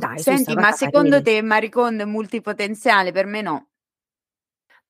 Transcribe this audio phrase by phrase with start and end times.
[0.00, 3.12] Dai, Senti, ma secondo te Maricondo è multipotenziale?
[3.12, 3.68] Per me no.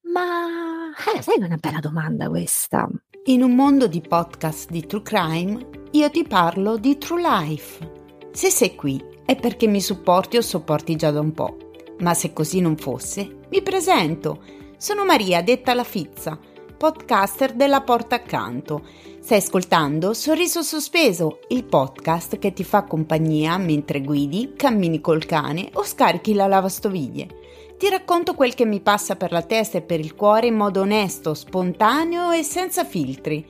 [0.02, 2.88] Ma eh, sai che è una bella domanda questa.
[3.25, 7.92] In un mondo di podcast di True Crime, io ti parlo di True Life.
[8.30, 11.57] Se sei qui è perché mi supporti o sopporti già da un po'.
[11.99, 14.45] Ma se così non fosse, mi presento.
[14.77, 16.39] Sono Maria, detta la Fizza,
[16.79, 18.87] podcaster della Porta Accanto.
[19.23, 25.68] Stai ascoltando Sorriso Sospeso, il podcast che ti fa compagnia mentre guidi, cammini col cane
[25.75, 27.29] o scarichi la lavastoviglie.
[27.76, 30.81] Ti racconto quel che mi passa per la testa e per il cuore in modo
[30.81, 33.46] onesto, spontaneo e senza filtri,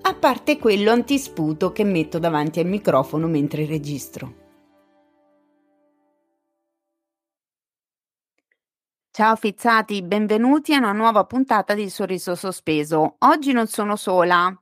[0.00, 4.34] a parte quello antisputo che metto davanti al microfono mentre registro.
[9.12, 13.16] Ciao fizzati, benvenuti a una nuova puntata di Sorriso Sospeso.
[13.18, 14.58] Oggi non sono sola,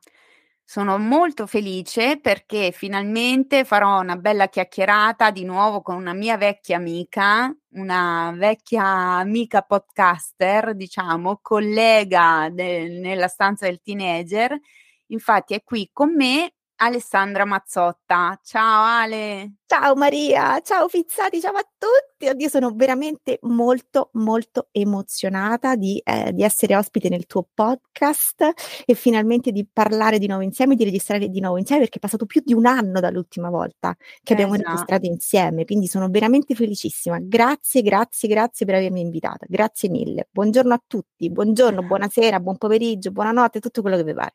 [0.71, 6.77] sono molto felice perché finalmente farò una bella chiacchierata di nuovo con una mia vecchia
[6.77, 14.59] amica, una vecchia amica podcaster, diciamo, collega de- nella stanza del teenager.
[15.07, 18.39] Infatti è qui con me Alessandra Mazzotta.
[18.43, 19.55] Ciao Ale.
[19.67, 22.29] Ciao Maria, ciao Fizzati, ciao a tutti.
[22.29, 28.53] Oddio, sono veramente molto, molto emozionata di, eh, di, essere ospite nel tuo podcast
[28.87, 32.27] e finalmente di parlare di nuovo insieme, di registrare di nuovo insieme perché è passato
[32.27, 34.71] più di un anno dall'ultima volta che abbiamo esatto.
[34.71, 37.19] registrato insieme, quindi sono veramente felicissima.
[37.21, 39.45] Grazie, grazie, grazie per avermi invitata.
[39.49, 40.29] Grazie mille.
[40.31, 44.35] Buongiorno a tutti, buongiorno, buonasera, buon pomeriggio, buonanotte, tutto quello che vi pare.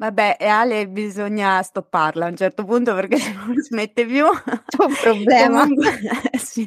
[0.00, 4.26] Vabbè, e Ale bisogna stopparla a un certo punto perché se non smette più.
[4.66, 5.66] C'è un problema.
[6.38, 6.66] Sì.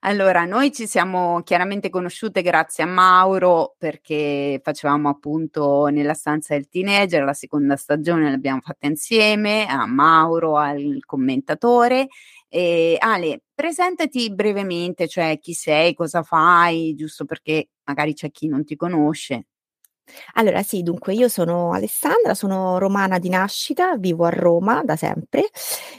[0.00, 6.68] Allora, noi ci siamo chiaramente conosciute grazie a Mauro perché facevamo appunto nella stanza del
[6.68, 12.06] teenager, la seconda stagione l'abbiamo fatta insieme, a Mauro, al commentatore.
[12.48, 18.64] E Ale, presentati brevemente, cioè chi sei, cosa fai, giusto perché magari c'è chi non
[18.64, 19.46] ti conosce.
[20.34, 25.48] Allora sì, dunque io sono Alessandra, sono romana di nascita, vivo a Roma da sempre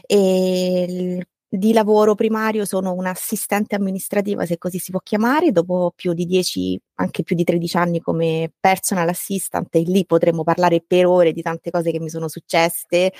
[0.06, 1.25] e
[1.57, 6.79] di lavoro primario sono un'assistente amministrativa, se così si può chiamare, dopo più di 10,
[6.95, 11.41] anche più di 13 anni come personal assistant e lì potremmo parlare per ore di
[11.41, 13.11] tante cose che mi sono successe.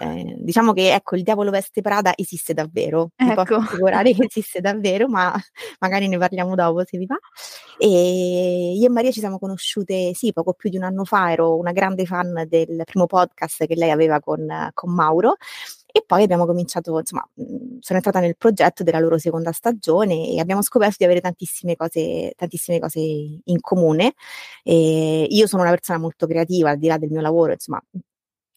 [0.00, 3.28] Eh, diciamo che ecco, il diavolo veste Prada esiste davvero, ecco.
[3.28, 5.34] vi posso assicurare che esiste davvero, ma
[5.80, 7.18] magari ne parliamo dopo se vi va.
[7.78, 11.56] E io e Maria ci siamo conosciute, sì, poco più di un anno fa, ero
[11.56, 15.36] una grande fan del primo podcast che lei aveva con, con Mauro
[15.96, 20.40] e poi abbiamo cominciato, insomma, mhmm, sono entrata nel progetto della loro seconda stagione e
[20.40, 24.14] abbiamo scoperto di avere tantissime cose, tantissime cose in comune.
[24.64, 27.80] E io sono una persona molto creativa, al di là del mio lavoro, insomma,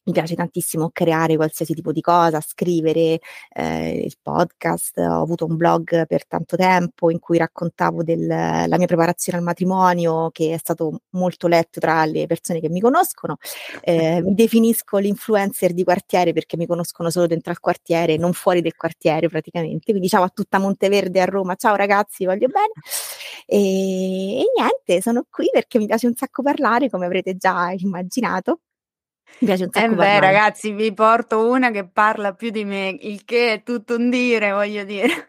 [0.08, 3.20] mi piace tantissimo creare qualsiasi tipo di cosa, scrivere
[3.52, 8.86] eh, il podcast, ho avuto un blog per tanto tempo in cui raccontavo della mia
[8.86, 13.36] preparazione al matrimonio che è stato molto letto tra le persone che mi conoscono,
[13.82, 18.62] eh, mi definisco l'influencer di quartiere perché mi conoscono solo dentro al quartiere, non fuori
[18.62, 22.72] del quartiere praticamente, quindi ciao a tutta Monteverde a Roma, ciao ragazzi, voglio bene.
[23.46, 28.60] E, e niente, sono qui perché mi piace un sacco parlare come avrete già immaginato
[29.40, 32.96] mi piace un sacco eh beh, ragazzi, vi porto una che parla più di me,
[33.00, 35.28] il che è tutto un dire, voglio dire.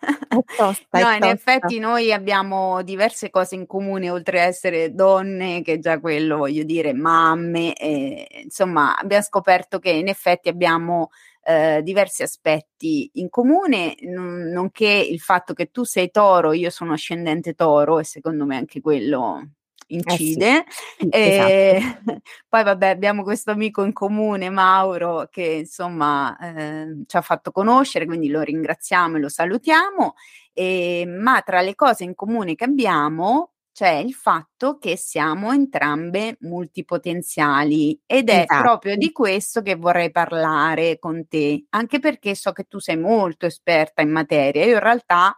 [0.55, 5.79] Tosta, no, in effetti noi abbiamo diverse cose in comune, oltre a essere donne, che
[5.79, 11.09] già quello, voglio dire, mamme, e, insomma, abbiamo scoperto che in effetti abbiamo
[11.43, 16.93] eh, diversi aspetti in comune, n- nonché il fatto che tu sei toro, io sono
[16.93, 19.49] ascendente toro e secondo me anche quello
[19.89, 20.57] incide.
[20.57, 20.65] Eh
[20.97, 21.09] sì.
[21.09, 22.21] e esatto.
[22.49, 28.05] poi vabbè abbiamo questo amico in comune, Mauro, che insomma eh, ci ha fatto conoscere,
[28.05, 30.15] quindi lo ringraziamo e lo salutiamo.
[30.53, 36.35] E, ma tra le cose in comune che abbiamo c'è il fatto che siamo entrambe
[36.41, 38.61] multipotenziali ed è esatto.
[38.61, 43.45] proprio di questo che vorrei parlare con te, anche perché so che tu sei molto
[43.45, 44.65] esperta in materia.
[44.65, 45.33] Io in realtà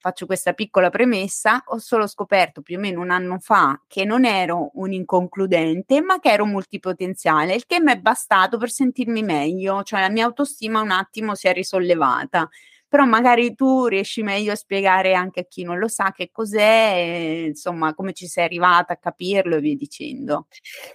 [0.00, 4.24] faccio questa piccola premessa, ho solo scoperto più o meno un anno fa che non
[4.24, 9.82] ero un inconcludente, ma che ero multipotenziale, il che mi è bastato per sentirmi meglio,
[9.82, 12.48] cioè la mia autostima un attimo si è risollevata
[12.90, 17.44] però magari tu riesci meglio a spiegare anche a chi non lo sa che cos'è,
[17.46, 20.48] insomma, come ci sei arrivata a capirlo e via dicendo.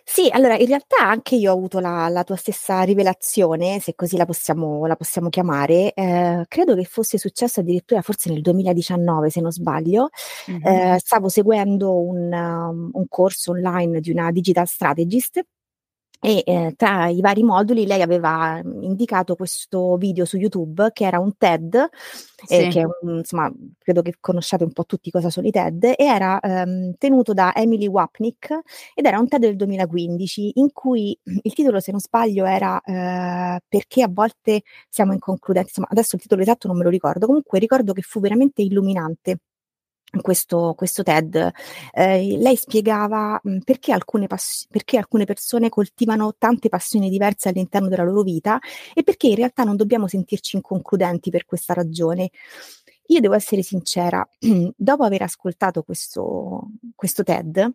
[0.03, 4.17] Sì, allora in realtà anche io ho avuto la, la tua stessa rivelazione, se così
[4.17, 5.93] la possiamo, la possiamo chiamare.
[5.93, 10.09] Eh, credo che fosse successo addirittura forse nel 2019, se non sbaglio.
[10.51, 10.65] Mm-hmm.
[10.65, 15.41] Eh, stavo seguendo un, um, un corso online di una digital strategist
[16.21, 21.19] e eh, tra i vari moduli lei aveva indicato questo video su YouTube che era
[21.19, 21.75] un TED,
[22.47, 22.67] eh, sì.
[22.69, 25.95] che è un, insomma, credo che conosciate un po' tutti cosa sono i TED, e
[25.97, 28.59] era ehm, tenuto da Emily Wapnick
[28.93, 33.59] ed era un TED del 2015 in cui il titolo, se non sbaglio, era eh,
[33.67, 37.59] Perché a volte siamo inconcludenti, insomma, adesso il titolo esatto non me lo ricordo, comunque
[37.59, 39.39] ricordo che fu veramente illuminante
[40.21, 41.51] questo, questo TED,
[41.93, 48.03] eh, lei spiegava perché, alcune pass- perché alcune persone coltivano tante passioni diverse all'interno della
[48.03, 48.59] loro vita
[48.93, 52.29] e perché in realtà non dobbiamo sentirci inconcludenti per questa ragione.
[53.07, 54.27] Io devo essere sincera,
[54.75, 57.73] dopo aver ascoltato questo, questo TED,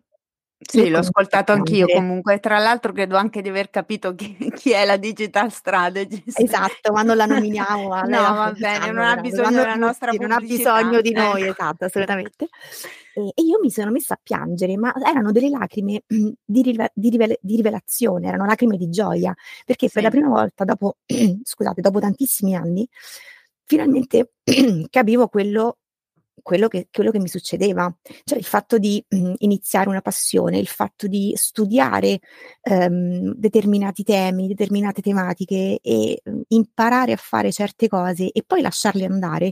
[0.63, 2.39] sì, l'ho ascoltato anch'io comunque.
[2.39, 6.39] Tra l'altro credo anche di aver capito chi, chi è la digital strategist.
[6.51, 7.87] Esatto, ma non la nominiamo.
[8.05, 11.51] no, va bene, non ha bisogno della nostra Non ha bisogno di noi, ecco.
[11.51, 12.47] esatto, assolutamente.
[13.13, 17.09] E, e, io mi sono messa a piangere, ma erano delle lacrime di, rive- di,
[17.09, 19.33] rive- di rivelazione, erano lacrime di gioia,
[19.65, 19.93] perché sì.
[19.93, 20.97] per la prima volta dopo,
[21.43, 22.87] scusate, dopo tantissimi anni,
[23.65, 24.33] finalmente
[24.89, 25.77] capivo quello
[26.41, 27.93] quello che, quello che mi succedeva,
[28.23, 32.19] cioè il fatto di mh, iniziare una passione, il fatto di studiare
[32.61, 39.05] ehm, determinati temi, determinate tematiche e mh, imparare a fare certe cose e poi lasciarle
[39.05, 39.51] andare,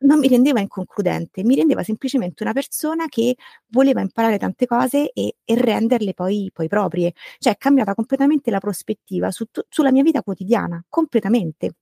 [0.00, 3.36] non mi rendeva inconcludente, mi rendeva semplicemente una persona che
[3.68, 8.60] voleva imparare tante cose e, e renderle poi, poi, proprie, cioè è cambiata completamente la
[8.60, 11.74] prospettiva su, sulla mia vita quotidiana, completamente.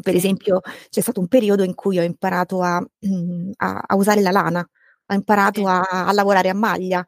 [0.00, 0.60] Per esempio,
[0.90, 4.68] c'è stato un periodo in cui ho imparato a, mhmm, a, a usare la lana,
[5.06, 7.04] ho imparato a, a, lavorare a maglia.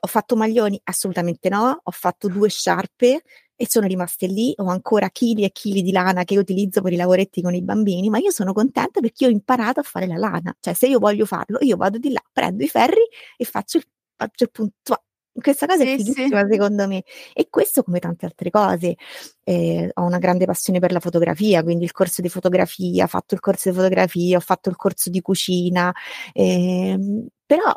[0.00, 0.80] Ho fatto maglioni?
[0.84, 1.80] Assolutamente no.
[1.82, 3.22] Ho fatto due sciarpe
[3.56, 4.52] e sono rimaste lì.
[4.58, 8.08] Ho ancora chili e chili di lana che utilizzo per i lavoretti con i bambini,
[8.10, 10.54] ma io sono contenta perché ho imparato a fare la lana.
[10.60, 13.02] Cioè, se io voglio farlo, io vado di là, prendo i ferri
[13.36, 13.84] e faccio il,
[14.16, 15.02] faccio il punto,
[15.40, 16.52] questa cosa sì, è fighissima sì.
[16.52, 17.02] secondo me
[17.32, 18.96] e questo come tante altre cose.
[19.42, 23.34] Eh, ho una grande passione per la fotografia, quindi il corso di fotografia, ho fatto
[23.34, 25.92] il corso di fotografia, ho fatto il corso di cucina,
[26.32, 26.98] eh,
[27.44, 27.72] però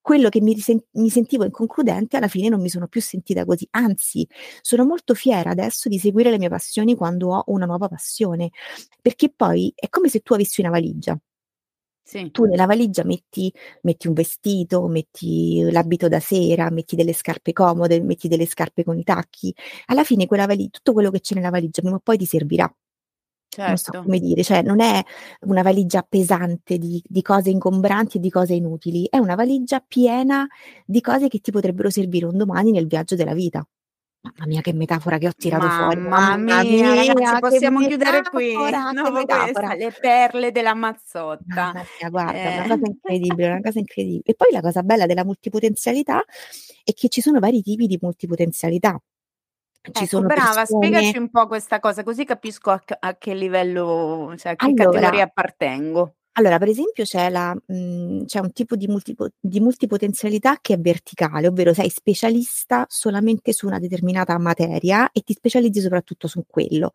[0.00, 3.66] quello che mi, risen- mi, sentivo inconcludente alla fine non mi sono più sentita così,
[3.72, 4.26] anzi
[4.62, 8.50] sono molto fiera adesso di seguire le mie passioni quando ho una nuova passione,
[9.02, 11.18] perché poi è come se tu avessi una valigia
[12.08, 12.30] sì.
[12.30, 13.52] Tu nella valigia metti,
[13.82, 18.98] metti, un vestito, metti l'abito da sera, metti delle scarpe comode, metti delle scarpe con
[18.98, 19.54] i tacchi.
[19.88, 22.74] Alla fine quella valigia, tutto quello che c'è nella valigia prima o poi ti servirà.
[23.50, 23.68] Certo.
[23.68, 24.06] Non so certo.
[24.06, 25.04] come dire, cioè non è
[25.40, 30.46] una valigia pesante di, di, cose ingombranti e di cose inutili, è una valigia piena
[30.86, 33.66] di cose che ti potrebbero servire un domani nel viaggio della vita.
[34.20, 36.00] Mamma mia, che metafora che ho tirato Mamma fuori.
[36.00, 38.52] Mamma mia, mia ragazzi, possiamo chiudere qui.
[38.52, 41.54] No, questa, le perle della mazzotta.
[41.54, 42.58] Mamma mia, guarda, eh.
[42.58, 44.22] una cosa incredibile, una cosa incredibile.
[44.24, 46.24] E poi la cosa bella della multipotenzialità
[46.82, 49.00] è che ci sono vari tipi di multipotenzialità.
[49.80, 50.86] Ci ecco, brava, persone...
[50.86, 54.90] spiegaci un po' questa cosa, così capisco a, a che livello, cioè a che allora,
[54.90, 56.14] categoria appartengo.
[56.38, 60.78] Allora, per esempio c'è, la, mhmm, c'è un tipo di, multipo- di multipotenzialità che è
[60.78, 66.92] verticale, ovvero sei specialista solamente su una determinata materia e ti specializzi soprattutto su quello,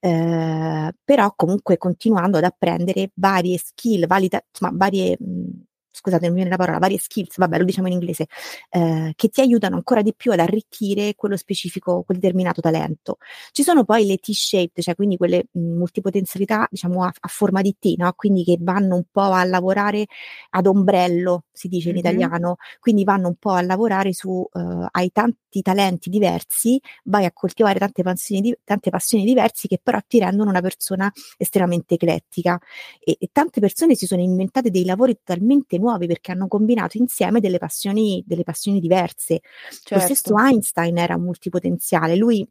[0.00, 5.16] eh, però comunque continuando ad apprendere varie skill, valida, insomma, varie...
[5.18, 5.50] Mh,
[5.92, 8.26] scusate, non mi viene la parola, varie skills, vabbè, lo diciamo in inglese,
[8.70, 13.18] eh, che ti aiutano ancora di più ad arricchire quello specifico, quel determinato talento.
[13.52, 17.76] Ci sono poi le T-shaped, cioè quindi quelle mh, multipotenzialità, diciamo, a, a, forma di
[17.78, 18.12] T, no?
[18.14, 20.06] Quindi che vanno un po' a lavorare
[20.50, 22.04] ad ombrello, si dice in mm-hmm.
[22.04, 27.32] italiano, quindi vanno un po' a lavorare su, uh, hai tanti talenti diversi, vai a
[27.32, 32.58] coltivare tante passioni, di, tante passioni diverse che però ti rendono una persona estremamente eclettica.
[32.98, 37.40] E, e tante persone si sono inventate dei lavori totalmente nuovi perché hanno combinato insieme
[37.40, 39.40] delle passioni, delle passioni diverse.
[39.70, 39.94] Certo.
[39.94, 40.38] Lo stesso certo.
[40.38, 42.48] Einstein era multipotenziale, lui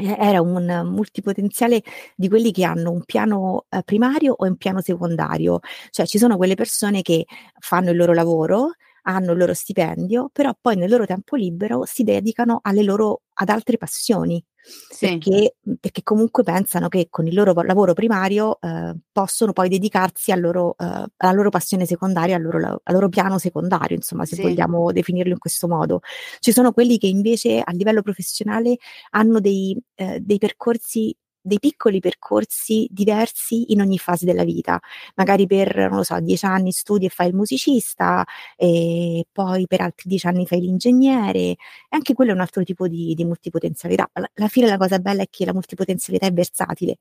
[0.00, 1.82] era un multipotenziale
[2.14, 6.36] di quelli che hanno un piano eh, primario o un piano secondario, cioè ci sono
[6.36, 7.26] quelle persone che
[7.58, 12.04] fanno il loro lavoro, hanno il loro stipendio, però poi nel loro tempo libero si
[12.04, 14.42] dedicano alle loro, ad altre passioni.
[14.60, 15.06] Sì.
[15.06, 20.40] Perché, perché, comunque pensano che con il loro lavoro primario eh, possono poi dedicarsi al
[20.40, 20.84] loro, eh,
[21.16, 24.42] alla loro passione secondaria, al loro, al loro, piano secondario, insomma, se sì.
[24.42, 26.00] vogliamo definirlo in questo modo.
[26.40, 28.76] Ci sono quelli che invece a livello professionale
[29.10, 34.80] hanno dei, eh, dei percorsi dei piccoli percorsi diversi in ogni fase della vita.
[35.16, 38.24] Magari per, non lo so, dieci anni studi e fai il musicista,
[38.56, 41.56] e poi per altri dieci anni fai l'ingegnere, e
[41.90, 44.10] anche quello è un altro tipo di, di multipotenzialità.
[44.12, 46.98] Alla fine la cosa bella è che la multipotenzialità è versatile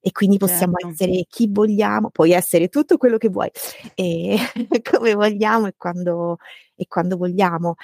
[0.00, 1.04] e quindi possiamo certo.
[1.04, 3.50] essere chi vogliamo, puoi essere tutto quello che vuoi,
[3.94, 4.36] e
[4.82, 6.38] come vogliamo e quando,
[6.74, 7.74] e quando vogliamo.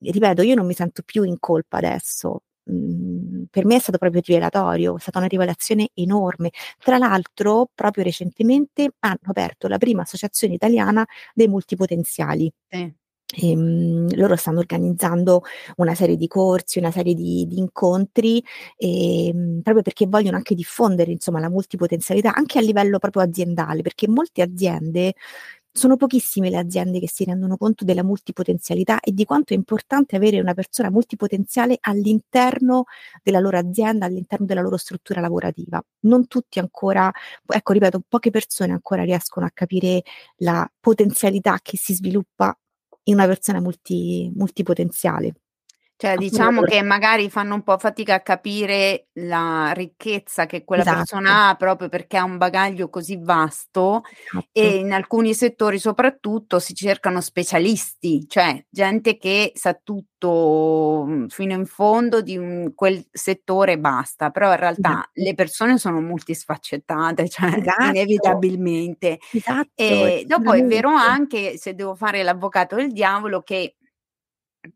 [0.00, 4.22] Ripeto, io non mi sento più in colpa adesso mh, per me è stato proprio
[4.24, 6.50] rivelatorio, è stata una rivelazione enorme.
[6.78, 12.52] Tra l'altro, proprio recentemente hanno aperto la prima associazione italiana dei multipotenziali.
[12.68, 12.92] Sì.
[13.32, 15.42] E, um, loro stanno organizzando
[15.76, 18.42] una serie di corsi, una serie di, di incontri,
[18.76, 23.82] e, um, proprio perché vogliono anche diffondere insomma, la multipotenzialità anche a livello proprio aziendale,
[23.82, 25.14] perché molte aziende
[25.72, 30.16] sono pochissime le aziende che si rendono conto della multipotenzialità e di quanto è importante
[30.16, 32.84] avere una persona multipotenziale all'interno
[33.22, 35.82] della loro azienda, all'interno della loro struttura lavorativa.
[36.00, 37.10] Non tutti ancora,
[37.46, 40.02] ecco, ripeto, poche persone ancora riescono a capire
[40.38, 42.56] la potenzialità che si sviluppa
[43.04, 45.34] in una persona multi, multipotenziale.
[46.00, 50.96] Cioè, diciamo che magari fanno un po' fatica a capire la ricchezza che quella Esatto.
[50.96, 54.00] persona ha proprio perché ha un bagaglio così vasto
[54.32, 54.48] Esatto.
[54.52, 61.52] e in alcuni settori soprattutto si cercano specialisti, cioè gente che sa tutto mm, fino
[61.52, 65.10] in fondo di un, quel settore e basta, però in realtà Esatto.
[65.12, 67.84] le persone sono multisfaccettate, cioè Esatto.
[67.84, 69.18] inevitabilmente.
[69.32, 73.74] Esatto, E dopo è vero anche, se devo fare l'avvocato del diavolo, che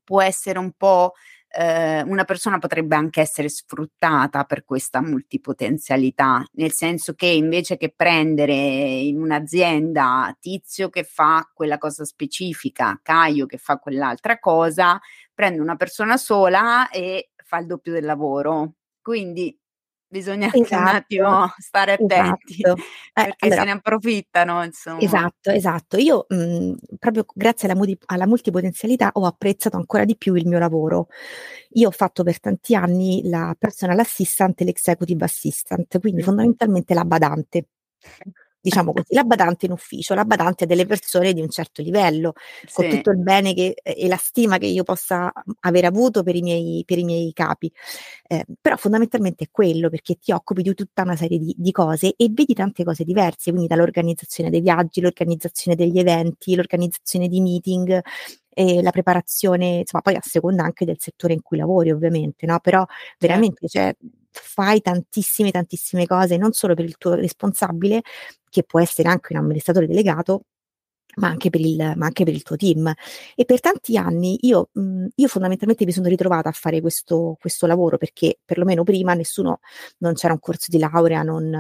[0.02, 1.12] può essere un po'
[1.56, 7.92] eh, una persona potrebbe anche essere sfruttata per questa multipotenzialità, nel senso che invece che
[7.94, 15.00] prendere in un'azienda tizio che fa quella cosa specifica, Caio che fa quell'altra cosa,
[15.32, 18.74] prende una persona sola e fa il doppio del lavoro.
[19.00, 19.56] Quindi
[20.14, 22.76] bisogna anche un Esatto, attimo stare attenti esatto.
[23.14, 25.00] Eh, perché allora se ne approfittano, insomma.
[25.02, 25.96] Esatto, esatto.
[25.98, 30.58] Io, mhmm, proprio grazie alla mudi alla multipotenzialità ho apprezzato ancora di più il mio
[30.60, 31.08] lavoro.
[31.72, 36.24] Io ho fatto per tanti anni la personal assistant e l'executive assistant, quindi Mh.
[36.24, 37.66] fondamentalmente la badante.
[38.64, 42.32] Diciamo così, la badante in ufficio, la badante delle persone di un certo livello,
[42.72, 42.86] con Sì.
[42.86, 45.30] tutto il bene che e la stima che io possa
[45.60, 47.70] aver avuto per i miei per i miei capi.
[48.28, 52.14] Ehm, però fondamentalmente è quello, perché ti occupi di tutta una serie di di cose
[52.16, 58.00] e vedi tante cose diverse, quindi dall'organizzazione dei viaggi, l'organizzazione degli eventi, l'organizzazione di meeting,
[58.54, 62.60] ehm, la preparazione, insomma poi a seconda anche del settore in cui lavori ovviamente, no,
[62.60, 63.18] però Certo.
[63.18, 63.94] veramente, cioè,
[64.42, 68.02] fai tantissime, tantissime cose, non solo per il tuo responsabile,
[68.50, 70.42] che può essere anche un amministratore delegato,
[71.16, 72.92] ma anche per il ma anche per il tuo team.
[73.36, 77.66] E per tanti anni io mhmm, io fondamentalmente mi sono ritrovata a fare questo questo
[77.66, 79.60] lavoro, perché perlomeno prima nessuno
[79.98, 81.52] non c'era un corso di laurea, non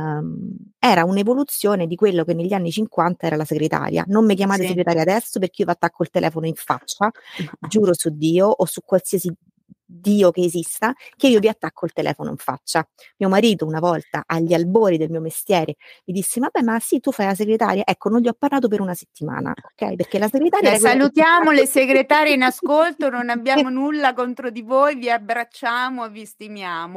[0.78, 4.04] era un'evoluzione di quello che negli anni '50 era la segretaria.
[4.08, 4.68] Non mi chiamate Sì.
[4.68, 7.10] segretaria adesso perché io v'attacco il telefono in faccia,
[7.60, 9.32] giuro su Dio o su qualsiasi
[10.04, 12.86] Dio che esista, che io vi attacco il telefono in faccia.
[13.18, 17.10] Mio marito una volta, agli albori del mio mestiere, mi disse: "Vabbè, ma sì, tu
[17.12, 20.78] fai la segretaria?" Ecco, non gli ho parlato per una settimana, okay, perché la segretaria
[20.78, 26.10] ti salutiamo le segretarie in ascolto, non abbiamo nulla contro di voi, vi abbracciamo e
[26.10, 26.26] vi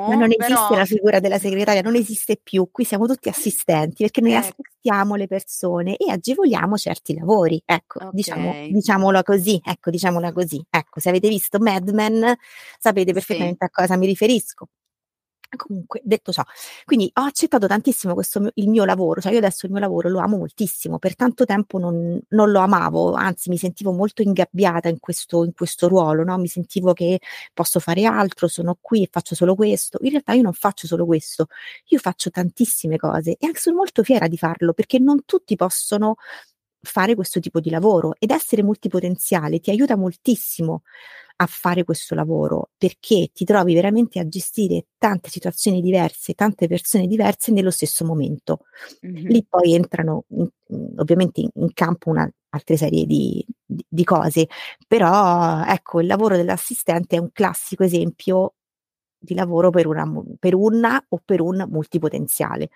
[0.07, 2.69] Ma stimiamo, non esiste però la figura della segretaria, non esiste più.
[2.71, 4.61] Qui siamo tutti assistenti, perché noi Ecco.
[4.61, 7.61] assistiamo le persone e agevoliamo certi lavori.
[7.65, 8.67] Ecco, diciamo Okay.
[8.67, 10.63] diciamola così, ecco, diciamola così.
[10.69, 12.33] Ecco, se avete visto Mad Men
[12.79, 13.13] sapete Sì.
[13.13, 14.67] perfettamente a cosa mi riferisco.
[15.55, 16.43] Comunque, detto ciò,
[16.83, 20.19] quindi ho accettato tantissimo questo il mio lavoro, cioè io adesso il mio lavoro lo
[20.19, 24.99] amo moltissimo, per tanto tempo non non lo amavo, anzi mi sentivo molto ingabbiata in
[24.99, 27.19] questo in questo ruolo, no, mi sentivo che
[27.53, 29.99] posso fare altro, sono qui e faccio solo questo.
[30.01, 31.47] In realtà io non faccio solo questo,
[31.87, 36.15] io faccio tantissime cose e anche sono molto fiera di farlo, perché non tutti possono
[36.81, 40.83] fare questo tipo di lavoro ed essere multipotenziale ti aiuta moltissimo
[41.39, 47.07] a fare questo lavoro, perché ti trovi veramente a gestire tante situazioni diverse, tante persone
[47.07, 48.59] diverse nello stesso momento.
[49.01, 49.27] Mh-mh.
[49.29, 54.47] Lì poi entrano in mhmm, ovviamente in campo una altre serie di di di cose,
[54.87, 58.53] però ecco, il lavoro dell'assistente è un classico esempio
[59.19, 60.05] di lavoro per una
[60.39, 62.69] per una o per un multipotenziale.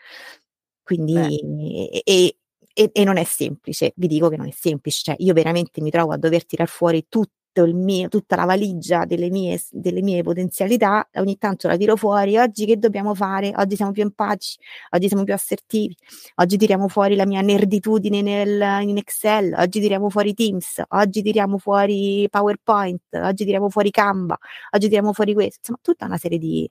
[0.83, 2.35] Quindi e
[2.73, 5.89] e e non è semplice, vi dico che non è semplice, cioè io veramente mi
[5.91, 7.40] trovo a dover tirar fuori tutto il
[7.73, 12.65] mio tutta la valigia delle mie delle mie potenzialità, ogni tanto la tiro fuori: "Oggi
[12.65, 13.51] che dobbiamo fare?
[13.55, 14.57] Oggi siamo più empatici,
[14.91, 15.95] oggi siamo più assertivi,
[16.35, 21.57] oggi tiriamo fuori la mia nerditudine nel in Excel, oggi tiriamo fuori Teams, oggi tiriamo
[21.57, 24.37] fuori PowerPoint, oggi tiriamo fuori Canva,
[24.71, 26.69] oggi tiriamo fuori questo", insomma tutta una serie di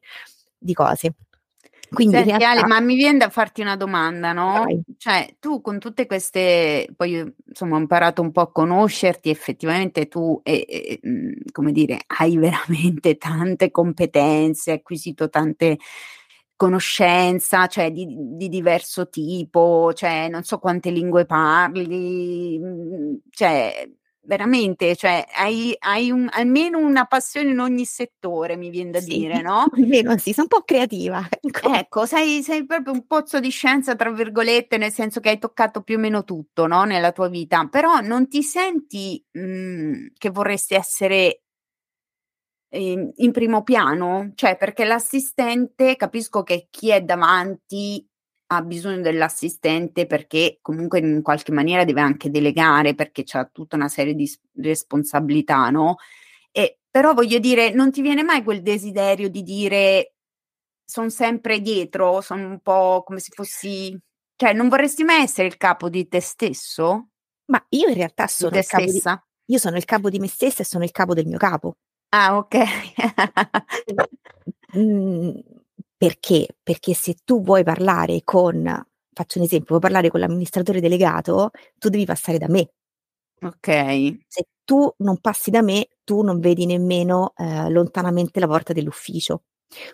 [0.59, 1.15] di cose.
[1.93, 4.81] Quindi in Senti Ale, realtà ma mi vien da farti una domanda, no, Vai.
[4.97, 10.07] cioè tu con tutte queste poi io insomma ho imparato un po' a conoscerti, effettivamente
[10.09, 15.79] tu, e e mhmm, come dire, hai veramente tante competenze, hai acquisito tante
[16.57, 18.07] conoscenza, cioè di
[18.37, 23.89] di diverso tipo, cioè non so quante lingue parli, mhmm, cioè
[24.31, 29.19] veramente, cioè hai, hai un, almeno una passione in ogni settore, mi viene da Sì,
[29.19, 29.67] dire, no?
[29.75, 31.73] almeno sì, sono un po' creativa, ecco.
[31.75, 35.83] Ecco, sei, sei proprio un pozzo di scienza, tra virgolette, nel senso che hai toccato
[35.83, 36.85] più o meno tutto, no?
[36.85, 41.43] Nella tua vita, però non ti senti mh, che vorresti essere
[42.73, 44.33] in, in primo piano?
[44.35, 48.07] Cioè, perché l'assistente, capisco che chi è davanti
[48.53, 53.89] ha bisogno dell'assistente perché comunque in qualche maniera deve anche delegare perché c'ha tutta una
[53.89, 55.97] serie di responsabilità, no?
[56.51, 60.15] E, però voglio dire, non ti viene mai quel desiderio di dire
[60.85, 63.97] sono sempre dietro, sono un po' come se fossi,
[64.35, 67.11] cioè non vorresti mai essere il capo di te stesso?
[67.47, 69.25] Ma io in realtà sono il capo stessa?
[69.47, 71.77] di, io sono il capo di me stessa e sono il capo del mio capo.
[72.09, 72.57] Ah, ok.
[74.77, 75.39] mm,
[76.01, 76.47] perché?
[76.63, 78.65] Perché se tu vuoi parlare con,
[79.13, 82.71] faccio un esempio, vuoi parlare con l'amministratore delegato, tu devi passare da me.
[83.43, 83.69] Ok.
[84.33, 89.43] Se tu non passi da me, tu non vedi nemmeno eh, lontanamente la porta dell'ufficio.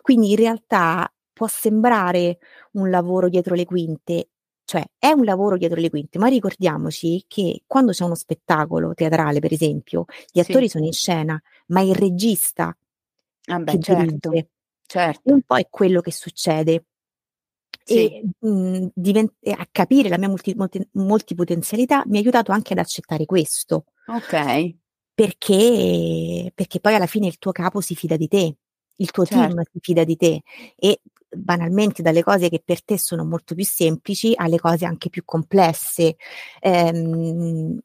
[0.03, 2.39] Quindi in realtà può sembrare
[2.73, 4.29] un lavoro dietro le quinte,
[4.65, 9.41] cioè è un lavoro dietro le quinte, ma ricordiamoci che quando c'è uno spettacolo teatrale,
[9.41, 10.53] per esempio, gli Sì.
[10.53, 12.77] attori sono in scena, ma il regista
[13.49, 14.49] Ah beh, certo, dirige.
[14.87, 15.33] E certo.
[15.33, 16.85] un po' è quello che succede.
[17.85, 18.07] Sì.
[18.07, 22.73] E mh, divent- e a capire la mia multi- multi- multipotenzialità mi ha aiutato anche
[22.73, 24.75] ad accettare questo, Ok,
[25.15, 28.57] perché, perché poi alla fine il tuo capo si fida di te,
[28.97, 29.71] il tuo team certo.
[29.73, 30.43] si fida di te
[30.77, 35.23] e banalmente dalle cose che per te sono molto più semplici alle cose anche più
[35.25, 36.17] complesse.
[36.61, 37.79] Ehm,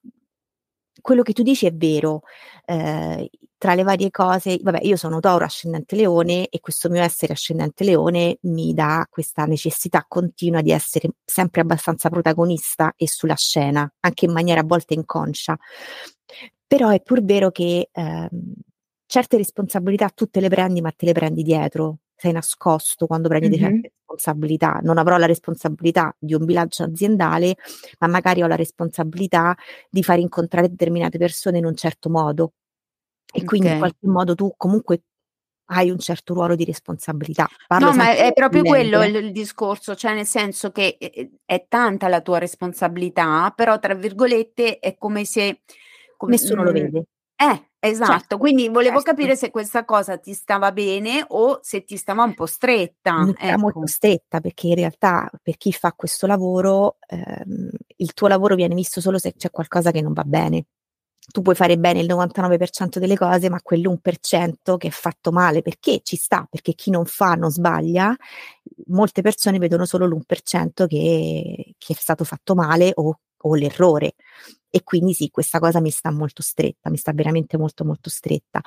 [1.01, 2.21] quello che tu dici è vero,
[2.65, 7.33] eh, tra le varie cose, vabbè, io sono Toro ascendente Leone e questo mio essere
[7.33, 13.91] ascendente Leone mi dà questa necessità continua di essere sempre abbastanza protagonista e sulla scena,
[13.99, 15.57] anche in maniera a volte inconscia.
[16.65, 18.53] Però è pur vero che ehm,
[19.05, 23.57] certe responsabilità tu te le prendi, ma te le prendi dietro, sei nascosto quando prendi
[23.57, 23.61] Mhm.
[23.63, 24.79] certe responsabilità.
[24.83, 27.55] Non avrò la responsabilità di un bilancio aziendale,
[27.99, 29.55] ma magari ho la responsabilità
[29.89, 32.53] di far incontrare determinate persone in un certo modo.
[33.33, 35.01] E quindi in qualche modo tu comunque
[35.71, 37.47] hai un certo ruolo di responsabilità.
[37.65, 39.07] Parlo No, ma è, è proprio quello eh.
[39.07, 43.95] il, il discorso, cioè nel senso che eh, è tanta la tua responsabilità, però tra
[43.95, 45.61] virgolette è come se...
[46.17, 47.03] com- Nessuno lo mm, vede.
[47.37, 49.11] eh, esatto, Certo, quindi volevo certo.
[49.11, 53.33] capire se questa cosa ti stava bene o se ti stava un po' stretta, Mi
[53.33, 53.87] sta molto ecco.
[53.87, 59.01] stretta perché in realtà per chi fa questo lavoro ehm, il tuo lavoro viene visto
[59.01, 60.65] solo se c'è qualcosa che non va bene.
[61.31, 65.99] Tu puoi fare bene il 99% delle cose, ma quell'1% che è fatto male perché
[66.03, 68.15] ci sta, perché chi non fa non sbaglia,
[68.87, 74.13] molte persone vedono solo l'1% che, che è stato fatto male o, o l'errore.
[74.69, 78.61] E quindi sì, questa cosa mi sta molto stretta, mi sta veramente molto molto stretta.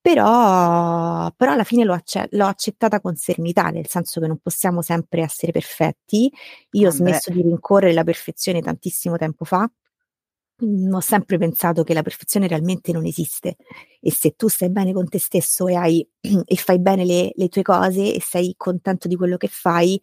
[0.00, 4.82] Però, però alla fine l'ho, acce- l'ho accettata con serenità, nel senso che non possiamo
[4.82, 6.30] sempre essere perfetti.
[6.72, 6.96] Io ho Vabbè.
[6.96, 9.66] smesso di rincorrere la perfezione tantissimo tempo fa.
[10.64, 13.56] Mm, Ho sempre pensato che la perfezione realmente non esiste
[14.00, 16.08] e se tu stai bene con te stesso e, hai,
[16.44, 20.00] e fai bene le, le tue cose e sei contento di quello che fai,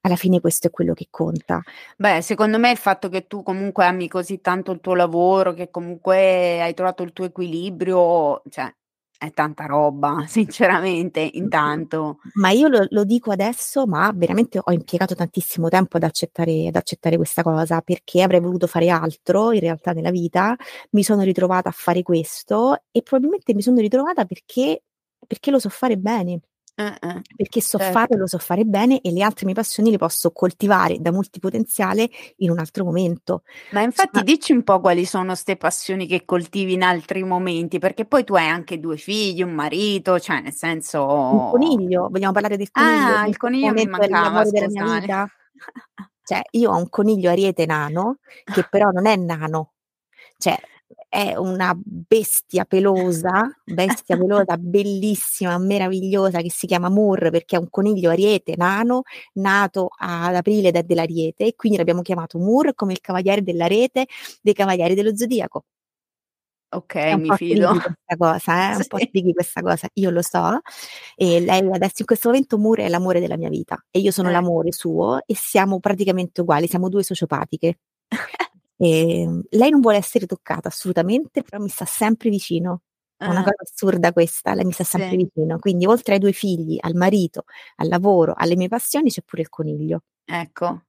[0.00, 1.62] alla fine questo è quello che conta.
[1.96, 5.70] Beh, secondo me il fatto che tu comunque ami così tanto il tuo lavoro, che
[5.70, 8.72] comunque hai trovato il tuo equilibrio, cioè
[9.18, 12.18] è tanta roba, sinceramente, intanto.
[12.34, 16.76] Ma io lo, lo dico adesso, ma veramente ho impiegato tantissimo tempo ad accettare, ad
[16.76, 20.56] accettare questa cosa perché avrei voluto fare altro in realtà nella vita.
[20.90, 24.84] Mi sono ritrovata a fare questo e probabilmente mi sono ritrovata perché,
[25.26, 26.40] perché lo so fare bene.
[26.78, 27.92] Eh, Perché so certo.
[27.92, 32.08] farlo, lo so fare bene e le altre mie passioni le posso coltivare da multipotenziale
[32.36, 33.42] in un altro momento.
[33.72, 37.80] Ma infatti Ma- dici un po' quali sono ste passioni che coltivi in altri momenti,
[37.80, 41.04] perché poi tu hai anche due figli, un marito, cioè nel senso...
[41.04, 43.14] Un coniglio, vogliamo parlare del coniglio?
[43.16, 45.26] Ah, il coniglio mi mancava, della mia vita?
[46.28, 49.72] Cioè, io ho un coniglio ariete nano, che però non è nano,
[50.36, 50.58] cioè
[51.08, 57.68] è una bestia pelosa, bestia pelosa bellissima, meravigliosa, che si chiama Mur perché è un
[57.70, 59.02] coniglio ariete nano,
[59.34, 64.06] nato ad aprile ed è dell'ariete, e quindi l'abbiamo chiamato Mur come il cavaliere dell'ariete
[64.42, 65.62] dei cavalieri dello zodiaco.
[66.72, 67.68] Ok, mi po' fido.
[67.80, 68.76] questa cosa, eh?
[68.76, 69.08] Un po' Sì.
[69.10, 70.60] tricky questa cosa, io lo so.
[71.16, 74.28] E lei adesso in questo momento Mur è l'amore della mia vita e io sono
[74.28, 74.32] Eh.
[74.32, 77.78] l'amore suo e siamo praticamente uguali, siamo due sociopatiche.
[78.80, 82.82] E, lei non vuole essere toccata assolutamente, però mi sta sempre vicino.
[83.22, 85.58] È una Ah, cosa assurda questa, lei mi sta sempre sì, vicino.
[85.58, 87.44] Quindi oltre ai due figli, al marito,
[87.76, 90.02] al lavoro, alle mie passioni c'è pure il coniglio.
[90.26, 90.84] ecco.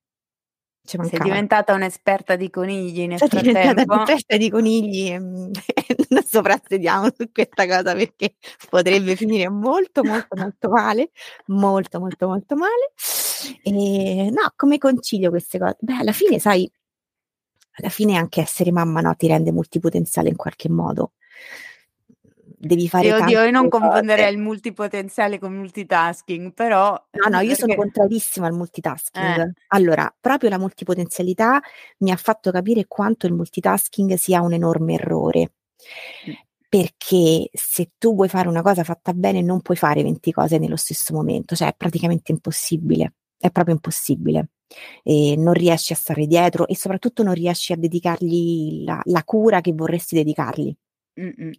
[1.02, 3.94] Sei diventata un'esperta di conigli nel Sono diventata frattempo?
[3.94, 5.52] un'esperta di conigli e, mhmm,
[6.10, 8.36] non soprassediamo su questa cosa perché
[8.70, 11.12] potrebbe finire molto, molto, molto male,
[11.48, 12.94] molto, molto, molto male.
[13.64, 15.78] Ehm, no, come concilio queste cose?
[15.82, 16.70] Beh, alla fine sai
[17.72, 21.14] alla fine anche essere mamma, no, ti rende multipotenziale in qualche modo.
[22.62, 27.56] Devi fare Io oddio, io non confonderei il multipotenziale con multitasking, però No, no, io
[27.56, 28.58] sono perché contrarissima al Eh.
[28.58, 29.52] multitasking.
[29.68, 31.62] Allora, proprio la multipotenzialità
[32.00, 35.54] mi ha fatto capire quanto il multitasking sia un enorme errore.
[36.26, 36.32] Mh.
[36.70, 40.76] Perché se tu vuoi fare una cosa fatta bene non puoi fare 20 cose nello
[40.76, 44.50] stesso momento, cioè è praticamente impossibile, è proprio impossibile.
[45.04, 49.62] E non riesci a stare dietro e soprattutto non riesci a dedicargli la la cura
[49.62, 50.76] che vorresti dedicargli.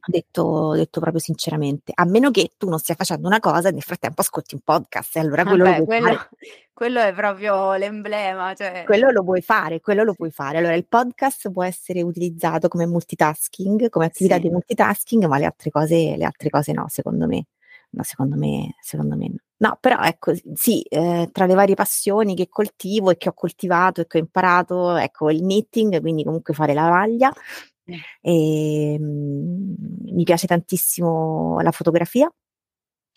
[0.07, 3.83] Detto detto proprio sinceramente, a meno che tu non stia facendo una cosa e nel
[3.83, 6.29] frattempo ascolti un podcast e allora quello lo Vabbè, quello
[6.73, 10.57] quello è proprio l'emblema, cioè Quello lo puoi fare, quello lo puoi fare.
[10.59, 14.41] Allora il podcast può essere utilizzato come multitasking, come attività Sì.
[14.43, 17.45] di multitasking, ma le altre cose le altre cose no, secondo me.
[17.91, 19.37] No, secondo me secondo me no.
[19.63, 24.01] No, però ecco, sì, ehm, tra le varie passioni che coltivo e che ho coltivato
[24.01, 27.31] e che ho imparato, ecco, il knitting, quindi comunque fare lavaglia.
[27.85, 27.95] Mh.
[28.23, 29.75] Ehm,
[30.15, 32.31] mi piace tantissimo la fotografia.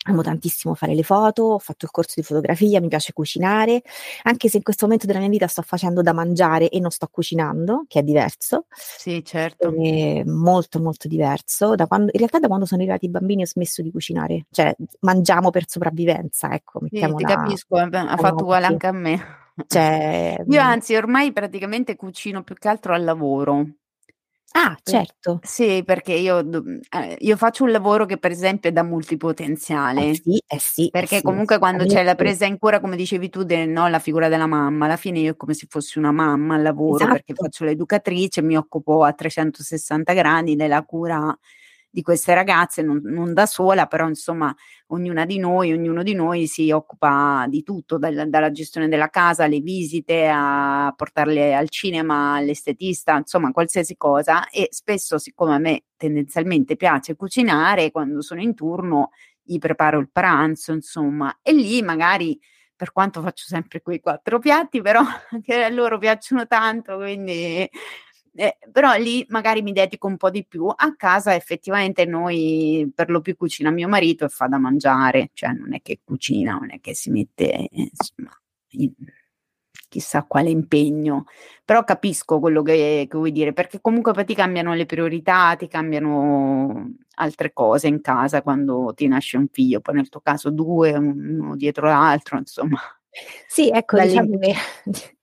[0.06, 3.80] Amo tantissimo fare le foto, ho fatto il corso di fotografia, mi piace cucinare,
[4.24, 7.08] anche se in questo momento della mia vita sto facendo da mangiare e non sto
[7.10, 8.66] cucinando, che è diverso.
[8.96, 9.80] Sì, certo.
[9.82, 11.74] Ehm, molto, molto diverso.
[11.74, 14.74] Da quando in realtà da quando sono arrivati i bambini ho smesso di cucinare, cioè
[15.00, 18.92] mangiamo per sopravvivenza, ecco, Sì, ti mettiamola capisco, eh beh, ha fatto uguale anche a
[18.92, 19.18] me.
[19.68, 23.76] Cioè, Io mhmm anzi ormai praticamente cucino più che altro al lavoro.
[24.56, 25.44] Ah, certo.
[25.46, 28.82] sì, perché io mhmm, ehm, io faccio un lavoro che per esempio è da
[29.96, 30.22] Eh multipotenziale.
[30.22, 33.28] sì, eh sì, eh Perché sì, comunque quando c'è la presa in cura, come dicevi
[33.30, 36.12] tu, de no, la figura della mamma, alla fine io è come se fossi una
[36.12, 37.36] mamma al lavoro, perché Esatto.
[37.36, 41.36] faccio l'educatrice, mi occupo a 360 gradi della cura
[41.94, 44.52] di queste ragazze, non non da sola, però insomma
[44.88, 49.44] ognuna di noi, ognuno di noi si occupa di tutto, dal dalla gestione della casa,
[49.44, 54.48] alle visite, a portarle al cinema, all'estetista, insomma qualsiasi cosa.
[54.48, 59.10] E spesso siccome a me tendenzialmente piace cucinare, quando sono in turno
[59.42, 62.36] gli preparo il pranzo, insomma, e lì magari
[62.76, 65.00] per quanto faccio sempre quei 4 piatti, però
[65.42, 67.68] che a loro piacciono tanto, quindi
[68.36, 70.66] eh, però lì magari mi dedico un po' di più.
[70.66, 75.52] A casa effettivamente noi per lo più cucina mio marito e fa da mangiare, cioè
[75.52, 78.30] non è che cucina, non è che si mette insomma
[78.70, 78.92] in
[79.88, 81.26] chissà quale impegno,
[81.64, 85.68] però capisco quello che che vuoi dire, perché comunque poi ti cambiano le priorità, ti
[85.68, 90.92] cambiano altre cose in casa quando ti nasce un figlio, poi nel tuo caso 2,
[90.94, 92.78] uno dietro l'altro, insomma.
[93.46, 94.54] Sì, ecco, diciamo che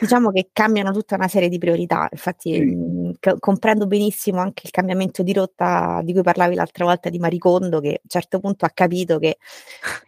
[0.00, 2.08] diciamo che cambiano tutta una serie di priorità.
[2.10, 2.64] Infatti, Mh.
[2.64, 7.18] mhmm, c comprendo benissimo anche il cambiamento di rotta di cui parlavi l'altra volta di
[7.18, 9.38] Maricondo, che a un certo punto ha capito che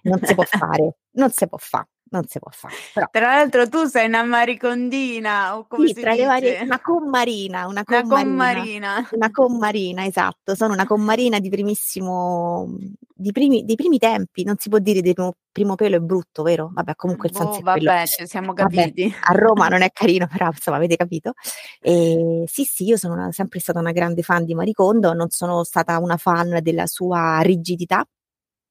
[0.03, 2.75] non si può fare, non se può fa, non se può fa.
[2.93, 6.65] Però Tra l'altro tu sei una maricondina o come Sì, si tra le varie dice?
[6.65, 10.55] una commarina, una Una commarina, una commarina, esatto.
[10.55, 12.77] Sono una commarina di primissimo
[13.15, 16.43] di primi di primi tempi, non si può dire di primo primo pelo è brutto,
[16.43, 16.71] vero?
[16.73, 17.93] Vabbè, comunque il senso quello.
[17.93, 19.13] vabbè, ci siamo Vabbè, capiti.
[19.31, 21.33] a Roma non è carino, però insomma avete capito.
[21.81, 25.65] Ehm, sì, sì, io sono una sempre stata una grande fan di Maricondo, non sono
[25.65, 28.05] stata una fan della sua rigidità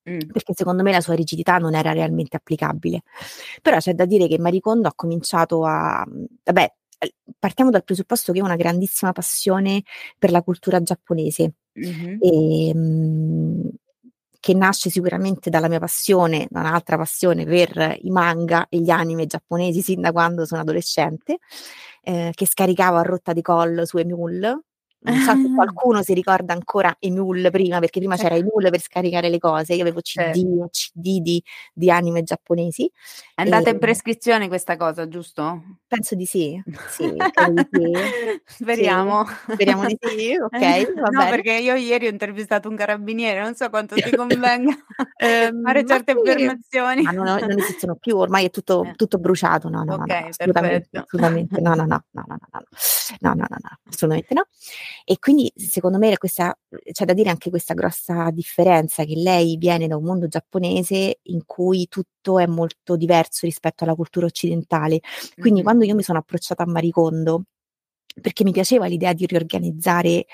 [0.06, 0.32] Mh.
[0.32, 3.02] perché secondo me la sua rigidità non era realmente applicabile.
[3.62, 6.06] Però c'è da dire che Maricondo ha cominciato a
[6.44, 6.74] vabbè,
[7.40, 9.84] partiamo dal presupposto che ho una grandissima passione
[10.18, 12.20] per la cultura giapponese, Mh-mh.
[12.20, 13.70] ehm,
[14.42, 19.26] che nasce sicuramente dalla mia passione, da un'altra passione per i manga e gli anime
[19.28, 21.38] giapponesi sin da quando sono adolescente,
[22.04, 24.62] ehm, che scaricavo a rotta di collo su Emule.
[25.04, 29.30] Non so se qualcuno si ricorda ancora Emule prima, perché prima c'era Emule per scaricare
[29.30, 30.66] le cose, io avevo CD Certo.
[30.66, 31.42] e CD di
[31.74, 32.92] di anime giapponesi.
[33.34, 35.80] È andata in Ehm prescrizione questa cosa, giusto?
[35.92, 36.62] Penso di sì.
[36.86, 38.12] Sì, di sì.
[38.68, 39.26] Sì, Speriamo.
[39.48, 41.28] speriamo di sì, okay, va No, bene.
[41.28, 44.76] perché io ieri ho intervistato un carabiniere, non so quanto ti convenga
[45.18, 47.04] Ehm, fare ma certe sì, affermazioni.
[47.04, 48.96] ma non non esistono più, ormai è tutto Eh.
[48.96, 49.70] tutto bruciato.
[49.70, 51.62] No, no, no, no, Okay, assolutamente, assolutamente.
[51.62, 52.60] No, no, no, no, no, no, no.
[53.22, 54.46] No, no, no, no, assolutamente no.
[55.06, 56.56] E quindi secondo me questa
[56.92, 61.42] c'è da dire anche questa grossa differenza, che lei viene da un mondo giapponese in
[61.46, 65.00] cui tutto è molto diverso rispetto alla cultura occidentale.
[65.38, 65.64] Quindi Mh-mh.
[65.64, 67.44] quando io mi sono approcciata a Maricondo,
[68.22, 70.26] perché mi piaceva l'idea di riorganizzare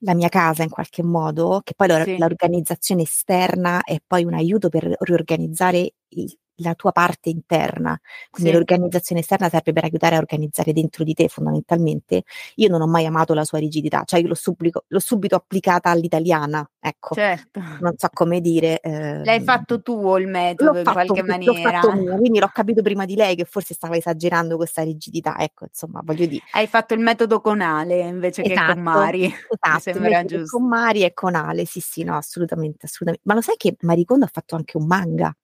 [0.00, 2.16] la mia casa in qualche modo, che poi Sì.
[2.18, 7.98] l'organizzazione esterna è poi un aiuto per riorganizzare il la tua parte interna,
[8.30, 8.52] quindi Sì.
[8.52, 12.22] l'organizzazione esterna serve per aiutare a organizzare dentro di te fondamentalmente.
[12.56, 15.90] Io non ho mai amato la sua rigidità, cioè io l'ho, subito, l'ho subito applicata
[15.90, 17.60] all'italiana, ecco, Certo.
[17.78, 18.80] non so come dire.
[19.24, 20.26] L'hai ehm, fatto tuo il
[20.58, 21.54] l'ho metodo in fatto, qualche l'ho maniera.
[21.54, 25.64] fatto mio, quindi l'ho capito prima di lei che forse stava esagerando questa rigidità, ecco,
[25.66, 26.42] insomma, voglio dire.
[26.52, 30.44] Hai fatto il metodo con Ale invece che con Esatto, Mari, mi esatto, che giusto.
[30.44, 33.22] con Mari e con Ale, sì, sì, no, assolutamente, assolutamente.
[33.26, 35.34] Ma lo sai che Marie Kondo ha fatto anche un manga?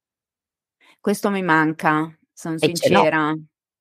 [1.03, 3.37] Questo mi manca, son E ce l'ho, sincera.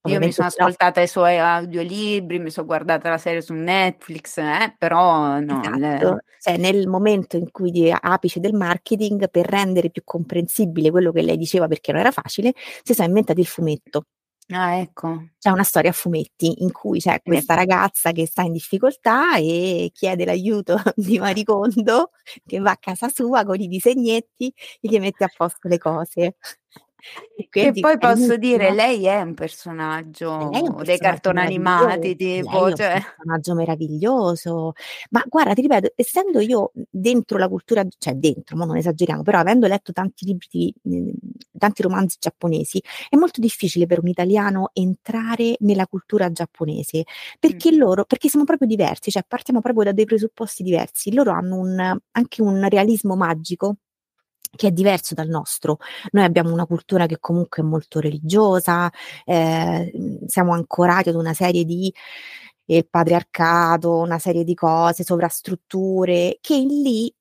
[0.06, 4.74] Io mi sono ascoltata i suoi audiolibri, mi so guardata la serie su Netflix, eh,
[4.76, 10.02] però no, Esatto, cioè nel momento in cui di apice del marketing, per rendere più
[10.04, 14.06] comprensibile quello che lei diceva perché non era facile, si sono inventati il fumetto.
[14.54, 15.28] Ah, ecco.
[15.38, 19.92] C'è una storia a fumetti in cui c'è questa ragazza che sta in difficoltà e
[19.94, 22.10] chiede l'aiuto di Marie Kondo
[22.46, 26.36] che va a casa sua con i disegnetti e gli mette a posto le cose.
[27.36, 30.62] E Che quindi poi posso dire, lei è un E lei è un personaggio dei
[30.72, 34.74] personaggio cartoni animati, lei tipo, è un cioè personaggio meraviglioso.
[35.10, 39.40] Ma guarda, ti ripeto, essendo io dentro la cultura, cioè dentro, mo non esageriamo, però
[39.40, 41.12] avendo letto tanti libri, mhmm,
[41.58, 47.04] tanti romanzi giapponesi, è molto difficile per un italiano entrare nella cultura giapponese,
[47.40, 51.14] perché loro, perché siamo proprio diversi, cioè partiamo proprio da dei presupposti diversi.
[51.14, 53.78] Loro hanno un, anche un realismo magico
[54.56, 55.78] che è diverso dal nostro.
[56.12, 58.90] Noi abbiamo una cultura che comunque è molto religiosa,
[59.26, 61.94] ehm, siamo ancorati ad una serie di
[62.66, 67.14] il patriarcato, una serie di cose, sovrastrutture che lì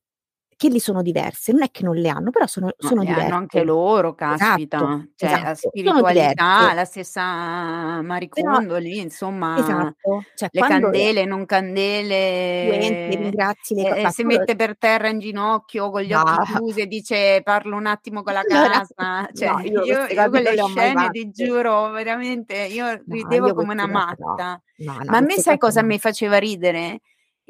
[0.60, 1.52] che lì sono diverse.
[1.52, 3.64] Non è che non le hanno, però sono sono le hanno anche diverse.
[3.64, 5.06] loro, Esatto, caspita.
[5.14, 6.74] Cioè la esatto, sono spiritualità, diverse.
[6.74, 14.04] la stessa Kondo lì, insomma, esatto, cioè le candele, non candele, ringrazi le co e
[14.04, 16.22] e ma si mette per terra in ginocchio con gli No.
[16.22, 20.28] occhi chiusi e dice: "Parlo un attimo con la casa." Cioè no, io io io
[20.30, 23.88] quelle scene ti giuro veramente io No, ridevo io come una no.
[23.88, 24.62] matta.
[24.78, 25.84] No, no, Ma a me sai cosa no.
[25.84, 27.00] mi faceva ridere?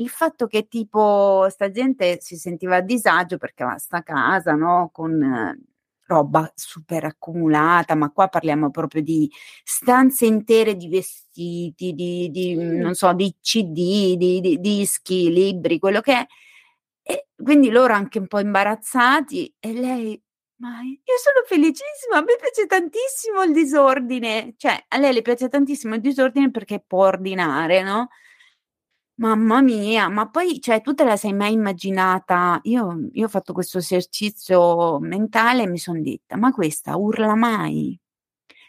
[0.01, 4.89] Il fatto che tipo sta gente si sentiva a disagio perché aveva 'sta casa, no,
[4.93, 5.55] con
[6.07, 9.31] roba super accumulata, ma qua parliamo proprio di
[9.63, 16.01] stanze intere di vestiti, di di non so, di CD, di di dischi, libri, quello
[16.01, 16.27] che è.
[17.03, 20.19] E quindi loro anche un po' imbarazzati e lei:
[20.61, 25.49] "Ma io sono felicissima, a me piace tantissimo il disordine." Cioè a lei le piace
[25.51, 28.09] tantissimo il disordine perché può ordinare, no?
[29.21, 33.53] Mamma mia, ma poi cioè tu te la sei mai immaginata io io ho fatto
[33.53, 37.99] questo esercizio mentale e mi son detta: "Ma questa urla mai?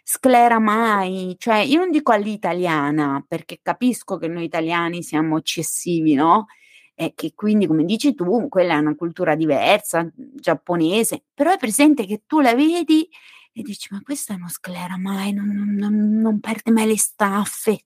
[0.03, 6.47] Sclera mai?" Cioè io non dico all'italiana, perché capisco che noi italiani siamo eccessivi, no,
[6.95, 12.05] e che quindi come dici tu, quella è una cultura diversa, giapponese, però hai presente
[12.05, 13.07] che tu la vedi
[13.53, 17.83] e dici: "Ma questa non sclera mai, non non non perde mai le staffe,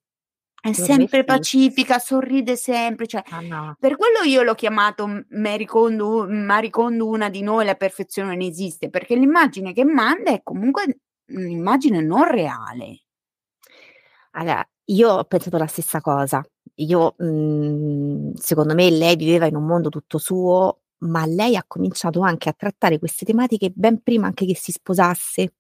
[0.70, 3.76] è sempre pacifica, sorride sempre." Cioè Ah no.
[3.80, 8.90] per quello io l'ho chiamato M Marie Kondo una di noi, la perfezione non esiste,
[8.90, 13.00] perché l'immagine che manda è comunque un'immagine non reale.
[14.34, 16.44] Allora, io ho pensato la stessa cosa.
[16.76, 22.20] Io, mhmm, secondo me lei viveva in un mondo tutto suo, ma lei ha cominciato
[22.22, 25.54] anche a trattare queste tematiche ben prima anche che si sposasse.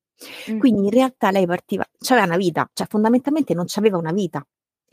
[0.46, 0.58] Mh.
[0.58, 4.46] Quindi in realtà lei partiva c'aveva una vita, cioè fondamentalmente non c'aveva una vita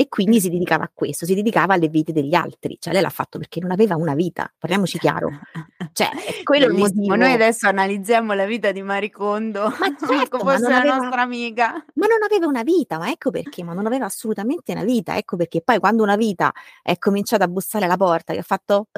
[0.02, 2.76] e quindi si dedicava a questo, si dedicava alle vite degli altri.
[2.80, 5.30] Cioè lei l'ha fatto perché non aveva una vita, parliamoci chiaro.
[5.92, 7.14] Cioè è quello il Bellissimo.
[7.16, 7.34] Noi motivo.
[7.34, 11.72] adesso analizziamo la vita di Marie Kondo Ma certo, ma fosse la aveva nostra amica.
[11.94, 15.16] ma non aveva una vita, ma ecco perché, ma non aveva assolutamente una vita.
[15.16, 18.88] Ecco perché poi quando una vita è cominciata a bussare alla porta, che ha fatto: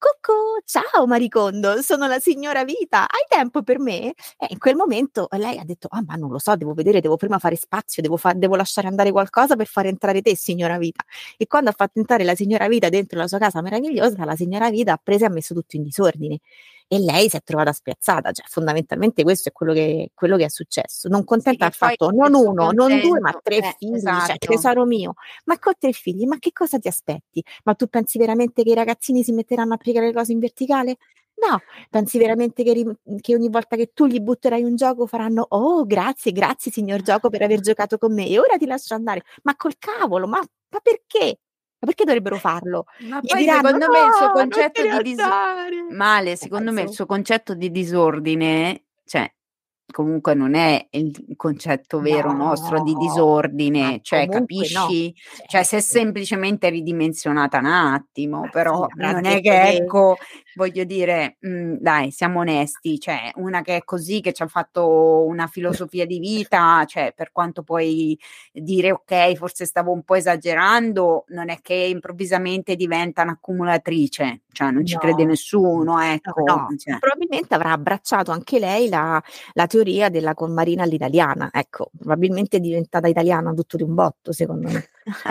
[0.00, 0.32] "Cucù,
[0.64, 5.26] ciao Marie Kondo, sono la signora Vita, hai tempo per me?" E in quel momento
[5.32, 8.16] lei ha detto: "Ah, ma non lo so, devo vedere, devo prima fare spazio, devo
[8.16, 11.02] fa devo lasciare andare qualcosa per far entrare te, signora Vita."
[11.36, 14.70] E quando ha fatto entrare la signora Vita dentro la sua casa meravigliosa, la signora
[14.70, 16.38] Vita ha preso e ha messo tutto in disordine
[16.88, 18.32] e lei si è trovata spiazzata.
[18.32, 21.08] Cioè fondamentalmente questo è quello che quello che è successo.
[21.08, 24.16] Non contenta ha fatto non suo 1, non 2, ma contento 3 eh, figli, cioè
[24.22, 24.46] esatto.
[24.46, 25.14] tesoro mio.
[25.44, 27.44] Ma con 3 figli, ma che cosa ti aspetti?
[27.64, 30.96] Ma tu pensi veramente che i ragazzini si metteranno a piegare le cose in verticale?
[31.46, 31.60] No.
[31.90, 36.32] Pensi veramente che che ogni volta che tu gli butterai un gioco faranno: "Oh, grazie,
[36.32, 39.74] grazie signor gioco per aver giocato con me e ora ti lascio andare." Ma col
[39.78, 41.38] cavolo, ma ma perché?
[41.82, 42.84] Ma perché dovrebbero farlo?
[42.98, 46.36] Ma Gli poi diranno: secondo me il suo "No, concetto di diso andare." Male, Eh,
[46.36, 49.30] secondo me il suo concetto di disordine, cioè
[49.90, 55.06] comunque non è il concetto vero no, nostro di disordine, cioè capisci?
[55.06, 55.44] No.
[55.46, 60.16] Cioè se è semplicemente ridimensionata un attimo, ma però sì, non è che ecco,
[60.54, 64.46] voglio dire, mh, mhmm, dai, siamo onesti, cioè una che è così, che ci ha
[64.46, 68.18] fatto una filosofia di vita, cioè per quanto puoi
[68.52, 74.84] dire ok, forse stavo un po' esagerando, non è che improvvisamente diventa un'accumulatrice, cioè non
[74.84, 75.00] ci no.
[75.00, 76.42] crede nessuno, ecco.
[76.44, 76.98] No, cioè.
[76.98, 83.06] Probabilmente avrà abbracciato anche lei la, la teoria della conmarina all'italiana, ecco, probabilmente è diventata
[83.06, 84.88] italiana tutto di un botto, secondo me.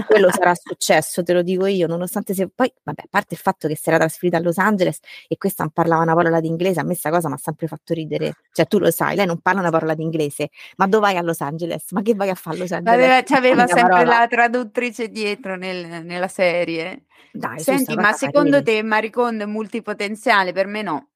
[0.08, 3.68] Quello sarà successo, te lo dico io, nonostante se poi, vabbè, a parte il fatto
[3.68, 6.80] che si era trasferita a Los Angeles e questa non parlava una parola di inglese,
[6.80, 8.34] a me questa cosa mi ha sempre fatto ridere.
[8.52, 11.22] Cioè, tu lo sai, lei non parla una parola di inglese, ma dove vai a
[11.22, 11.92] Los Angeles?
[11.92, 12.98] Ma che vai a fare a Los Angeles?
[12.98, 14.20] Aveva, c'aveva sempre parola.
[14.20, 17.06] la traduttrice dietro nel, nella serie.
[17.32, 20.52] Dai, Senti, ma secondo te Maricondo è multipotenziale?
[20.54, 21.10] Per me no.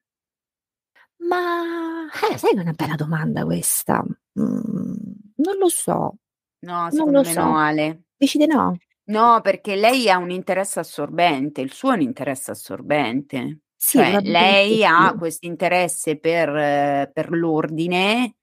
[1.28, 4.02] Ma eh, sai che è una bella domanda questa?
[4.38, 4.94] Mm,
[5.36, 6.16] non lo so.
[6.60, 7.40] No, secondo me so.
[7.40, 8.02] no, Ale.
[8.22, 8.78] Decide no?
[9.06, 13.62] No, perché lei ha un interesse assorbente, il suo è un interesse assorbente.
[13.74, 18.36] Sì, cioè, lei ha questo interesse per, per l'ordine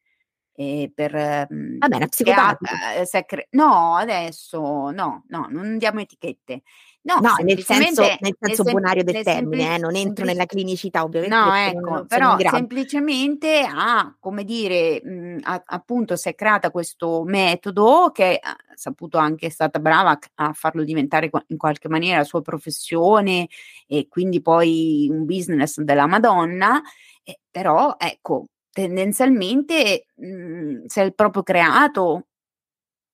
[0.52, 1.14] e per...
[1.14, 3.26] Va bene, psicopatica.
[3.26, 6.64] Cre- no, adesso no, no, non diamo etichette.
[7.02, 11.04] No, no nel senso, nel senso nel buonario del termine, eh, non entro nella clinicità
[11.04, 11.36] ovviamente.
[11.36, 18.12] No, ecco, però semplicemente ha, come dire, mh, ha, appunto si è creata questo metodo
[18.14, 22.42] che ha saputo anche, è stata brava a farlo diventare in qualche maniera la sua
[22.42, 23.48] professione
[23.88, 26.82] e quindi poi un business della Madonna,
[27.24, 32.26] eh, però ecco, tendenzialmente mh, si è proprio creato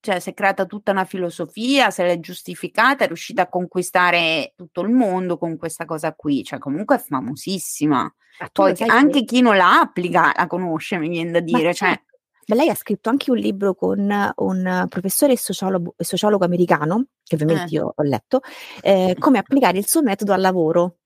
[0.06, 4.82] cioè si è creata tutta una filosofia, se l'è giustificata, è riuscita a conquistare tutto
[4.82, 8.08] il mondo con questa cosa qui, cioè comunque è famosissima.
[8.52, 9.24] Poi anche che...
[9.24, 11.74] chi non la applica la conosce, mi viene da dire.
[11.74, 11.88] Cioè...
[11.88, 12.04] Certo.
[12.46, 13.98] Beh, lei ha scritto anche un libro con
[14.36, 17.78] un professore sociologo, sociologo americano, che ovviamente eh.
[17.78, 18.42] io ho letto,
[18.82, 20.98] eh, come applicare il suo metodo al lavoro.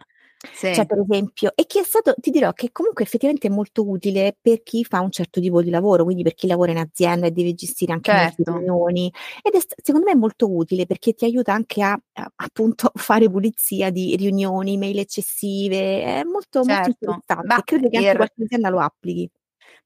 [0.53, 0.73] Sì.
[0.73, 4.37] Cioè, per esempio, e che è stato, ti dirò che comunque effettivamente è molto utile
[4.41, 7.31] per chi fa un certo tipo di lavoro, quindi per chi lavora in azienda e
[7.31, 8.53] deve gestire anche certo.
[8.53, 9.13] riunioni.
[9.43, 13.29] Ed è, secondo me è molto utile perché ti aiuta anche a, a appunto fare
[13.31, 16.03] pulizia di riunioni, mail eccessive.
[16.03, 16.65] È molto, certo.
[16.65, 17.47] molto interessante.
[17.47, 19.31] Ma credo che anche qualche azienda lo applichi.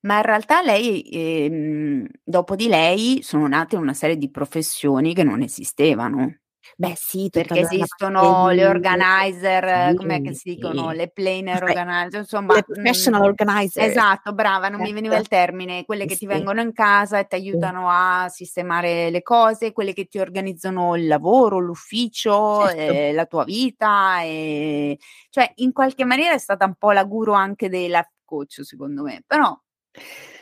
[0.00, 5.24] Ma in realtà lei, ehm, dopo di lei, sono nate una serie di professioni che
[5.24, 6.36] non esistevano.
[6.77, 12.20] Beh sì, perché esistono le organizer, sì, com'è che si dicono, le planner Beh, organizer,
[12.20, 12.55] insomma.
[12.55, 13.85] Le professional mh, organizer.
[13.85, 14.85] Esatto, brava, non certo.
[14.85, 16.20] mi veniva il termine, quelle che sì.
[16.20, 20.96] ti vengono in casa e ti aiutano a sistemare le cose, quelle che ti organizzano
[20.96, 22.92] il lavoro, l'ufficio, certo.
[22.92, 24.98] eh, la tua vita, e...
[25.31, 29.22] cioè in qualche maniera è stata un po' la guru anche life coach secondo me,
[29.27, 29.57] però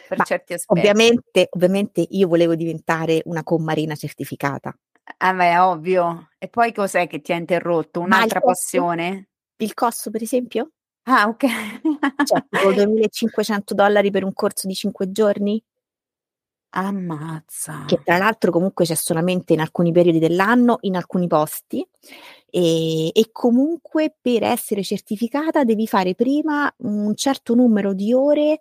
[0.09, 0.79] per Ma certi aspetti.
[0.79, 4.77] Ovviamente, ovviamente io volevo diventare una commarina certificata.
[5.19, 6.31] Ah beh, ovvio.
[6.39, 8.01] E poi cos'è che ti ha interrotto?
[8.01, 9.29] Un'altra il passione?
[9.57, 10.73] Il costo, per esempio?
[11.05, 11.47] Ah, ok.
[12.25, 15.63] cioè, tipo 2500 dollari per un corso di 5 giorni?
[16.75, 17.85] Ammazza.
[17.87, 21.87] Che tra l'altro comunque c'è solamente in alcuni periodi dell'anno, in alcuni posti.
[22.49, 28.61] E, e, comunque per essere certificata devi fare prima un certo numero di ore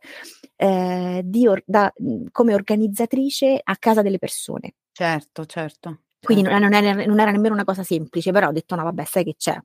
[0.55, 1.91] eh, di or- da,
[2.31, 4.75] come organizzatrice a casa delle persone.
[4.91, 5.99] Certo, certo.
[6.23, 9.03] Quindi non, non, era, non era nemmeno una cosa semplice, però ho detto no vabbè
[9.05, 9.59] sai che c'è,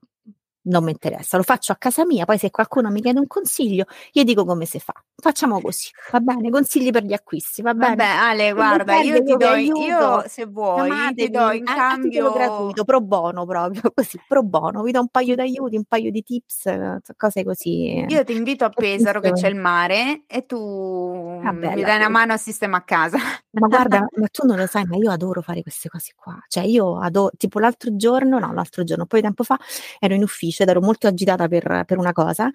[0.67, 3.85] non mi interessa, lo faccio a casa mia, poi se qualcuno mi chiede un consiglio,
[4.13, 4.93] io dico come si fa.
[5.15, 6.51] Facciamo così, va bene?
[6.51, 7.97] Consigli per gli acquisti, va bene?
[7.97, 13.01] Vabbè, Ale, guarda, io ti do, io se vuoi, ti do in cambio gratuito, pro
[13.01, 17.45] bono proprio, così, pro bono, vi do un paio d'aiuti, un paio di tips, cose
[17.45, 18.05] così.
[18.07, 22.09] Io ti invito a Pesaro che c'è il mare e tu Vabbè, mi dai una
[22.09, 23.19] mano a sistema a casa.
[23.51, 26.39] Ma guarda, ma tu non lo sai, ma io adoro fare queste cose qua.
[26.49, 29.59] Cioè io adoro, tipo l'altro giorno, no, l'altro giorno, un po' di tempo fa,
[29.99, 32.51] ero in ufficio ed ero molto agitata per, per una cosa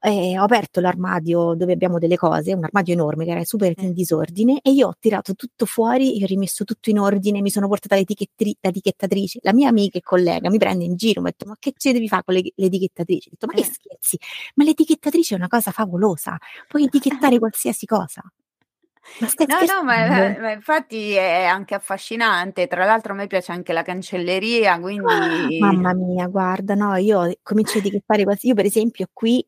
[0.00, 4.60] ho aperto l'armadio dove abbiamo delle cose, un armadio enorme che era super in disordine
[4.62, 9.40] e io ho tirato tutto fuori, ho rimesso tutto in ordine, mi sono portata l'etichettatrice,
[9.42, 11.92] la mia amica e collega mi prende in giro, mi ha detto ma che ci
[11.92, 13.28] devi fare con le, l'etichettatrice?
[13.28, 13.64] Ho detto ma che eh.
[13.64, 14.18] scherzi,
[14.54, 16.36] ma l'etichettatrice è una cosa favolosa,
[16.68, 18.22] puoi etichettare qualsiasi cosa.
[19.18, 19.28] No,
[19.74, 22.66] no, ma, ma, infatti è anche affascinante.
[22.66, 25.58] Tra l'altro a me piace anche la cancelleria, ah, quindi...
[25.58, 28.48] mamma mia, guarda, no, io comincio a etichettare quasi...
[28.48, 29.46] Io per esempio qui,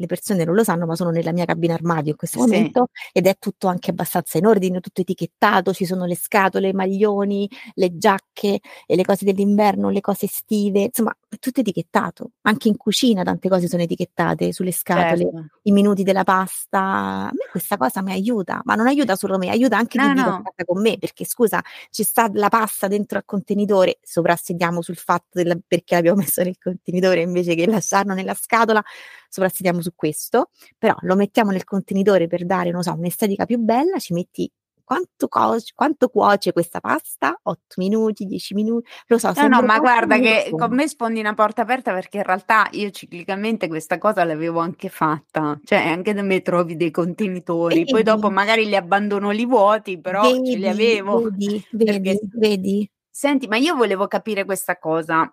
[0.00, 2.46] le persone non lo sanno, ma sono nella mia cabina armadio in questo sì.
[2.46, 6.72] momento ed è tutto anche abbastanza in ordine, tutto etichettato, ci sono le scatole, i
[6.72, 12.68] maglioni, le giacche e le cose dell'inverno, le cose estive, insomma è tutto etichettato, anche
[12.68, 15.50] in cucina tante cose sono etichettate sulle scatole, Certo.
[15.62, 16.78] i minuti della pasta.
[16.80, 20.12] A me questa cosa mi aiuta, ma non aiuta solo me, aiuta anche chi No,
[20.12, 20.42] vive a no.
[20.42, 25.40] casa con me, perché scusa, ci sta la pasta dentro al contenitore, soprassediamo sul fatto
[25.42, 28.82] del perché l'abbiamo messo nel contenitore invece che lasciarlo nella scatola,
[29.28, 33.98] soprassediamo su questo, però lo mettiamo nel contenitore per dare, non so, un'estetica più bella,
[33.98, 34.50] ci metti
[34.90, 37.38] quanto, co- quanto cuoce questa pasta?
[37.44, 40.66] 8 minuti, 10 minuti, lo so, No, no, ma guarda che insomma.
[40.66, 44.88] con me sfondi una porta aperta perché in realtà io ciclicamente questa cosa l'avevo anche
[44.88, 48.34] fatta, cioè anche da me trovi dei contenitori, poi dopo Vedi?
[48.34, 51.20] magari li abbandono li vuoti, però ce li Vedi, avevo.
[51.22, 52.90] vedi, Perché vedi, vedi?
[53.08, 55.32] Senti, ma io volevo capire questa cosa.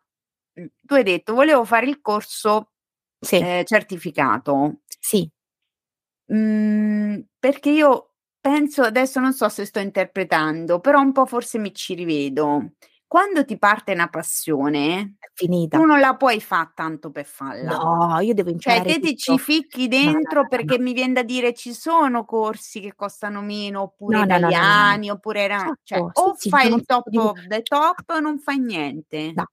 [0.60, 2.74] Mm, Tu hai detto volevo fare il corso
[3.20, 4.82] Sì, eh, certificato.
[5.00, 5.28] sì.
[6.32, 8.12] Mm, perché io
[8.48, 12.74] penso, adesso non so se sto interpretando, però un po' forse mi ci rivedo.
[13.08, 15.78] Quando ti parte una passione, È finita.
[15.78, 17.80] tu non la puoi fare tanto per farla.
[17.80, 20.80] No, io devo Cioè, imparare te ti ci ficchi No, no, dentro no, no, perché
[20.80, 26.04] mi viene da dire ci sono corsi che costano meno, oppure italiani, oppure era, cioè,
[26.04, 29.34] Certo, sì, o sì, fai il top di the top o non fai niente.
[29.36, 29.48] No.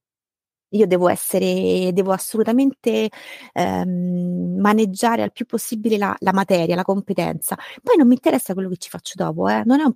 [0.73, 3.09] Io devo essere devo assolutamente,
[3.53, 7.55] ehm, maneggiare al più possibile la la materia, la competenza.
[7.83, 9.93] Poi non mi interessa quello che ci faccio dopo, eh, non è un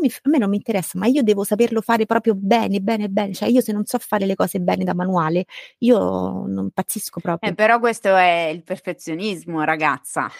[0.00, 3.34] mi a me non mi interessa, ma io devo saperlo fare proprio bene, bene, bene.
[3.34, 5.44] Cioè io se non so fare le cose bene da manuale,
[5.78, 5.98] io
[6.46, 7.54] non impazzisco Eh, proprio.
[7.54, 10.30] però questo è il perfezionismo, ragazza.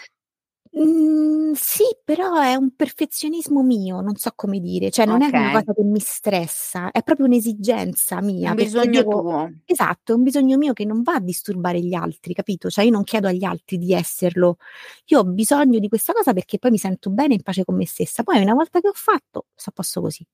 [0.75, 5.49] Mhmm, sì, però è un perfezionismo mio, non so come dire, cioè non è una
[5.51, 9.51] cosa che mi stressa, è proprio un'esigenza mia, un bisogno devo tuo.
[9.65, 12.69] esatto, è un bisogno mio che non va a disturbare gli altri, capito?
[12.71, 14.57] Cioè io non chiedo agli altri di esserlo.
[15.05, 17.85] Io ho bisogno di questa cosa perché poi mi sento bene in pace con me
[17.85, 18.23] stessa.
[18.23, 20.25] Poi una volta che ho fatto, sto a posto così.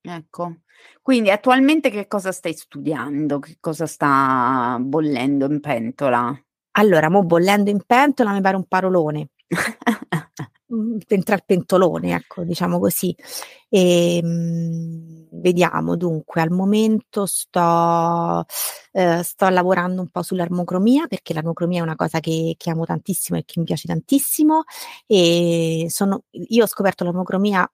[0.00, 0.60] Ecco.
[1.02, 3.38] Quindi attualmente che cosa stai studiando?
[3.40, 6.36] Che cosa sta bollendo in pentola?
[6.78, 9.28] Allora, mo bollendo in pentola mi pare un parolone.
[10.70, 13.14] Mhmm, entra il pentolone, ecco, diciamo così.
[13.70, 18.44] Ehm, vediamo dunque, al momento sto
[18.92, 23.38] ehm, sto lavorando un po' sull'armocromia, perché l'armocromia è una cosa che che amo tantissimo
[23.38, 24.64] e che mi piace tantissimo,
[25.06, 27.70] e sono io ho scoperto l'armocromia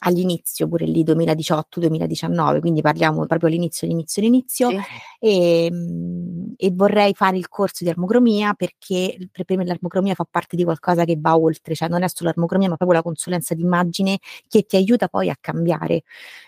[0.00, 4.76] all'inizio, pure lì 2018, 2019, quindi parliamo proprio all'inizio, all'inizio, all'inizio, Sì.
[5.20, 10.64] ehm, e vorrei fare il corso di armocromia perché per me l'armocromia fa parte di
[10.64, 14.18] qualcosa che va oltre, cioè non è solo l'armocromia, ma proprio la consulenza d'immagine
[14.48, 16.02] che ti aiuta poi a cambiare,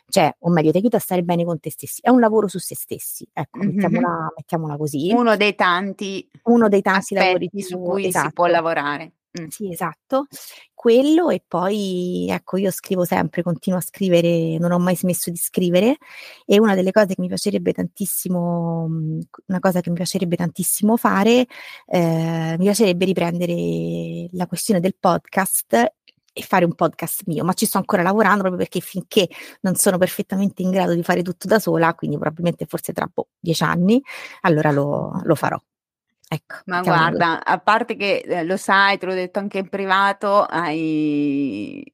[0.08, 2.00] cioè, o meglio, ti aiuta a stare bene con te stessi.
[2.02, 3.72] È un lavoro su se stessi, ecco, Mh-mh.
[3.72, 5.12] mettiamola mettiamola così.
[5.12, 8.46] Uno dei tanti Uno dei tanti lavori su cui si può esatto.
[8.46, 9.12] lavorare.
[9.48, 10.26] Sì, esatto.
[10.74, 15.36] Quello e poi ecco, io scrivo sempre, continuo a scrivere, non ho mai smesso di
[15.36, 15.96] scrivere
[16.44, 20.96] e una delle cose che mi piacerebbe tantissimo mhmm, una cosa che mi piacerebbe tantissimo
[20.96, 21.46] fare,
[21.86, 25.74] ehm, mi piacerebbe riprendere la questione del podcast
[26.38, 29.28] e fare un podcast mio, ma ci sto ancora lavorando proprio perché finché
[29.62, 33.28] non sono perfettamente in grado di fare tutto da sola, quindi probabilmente forse tra, boh,
[33.38, 34.02] 10 anni,
[34.42, 35.58] allora lo lo farò.
[36.30, 40.42] Ecco, Ma guarda, a parte che, ehm, lo sai, te l'ho detto anche in privato,
[40.42, 41.84] hai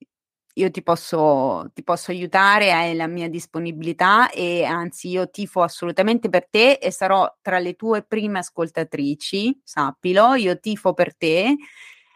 [0.55, 6.29] io ti posso ti posso aiutare, hai la mia disponibilità e anzi io tifo assolutamente
[6.29, 11.57] per te e sarò tra le tue prime ascoltatrici, sappilo, io tifo per te,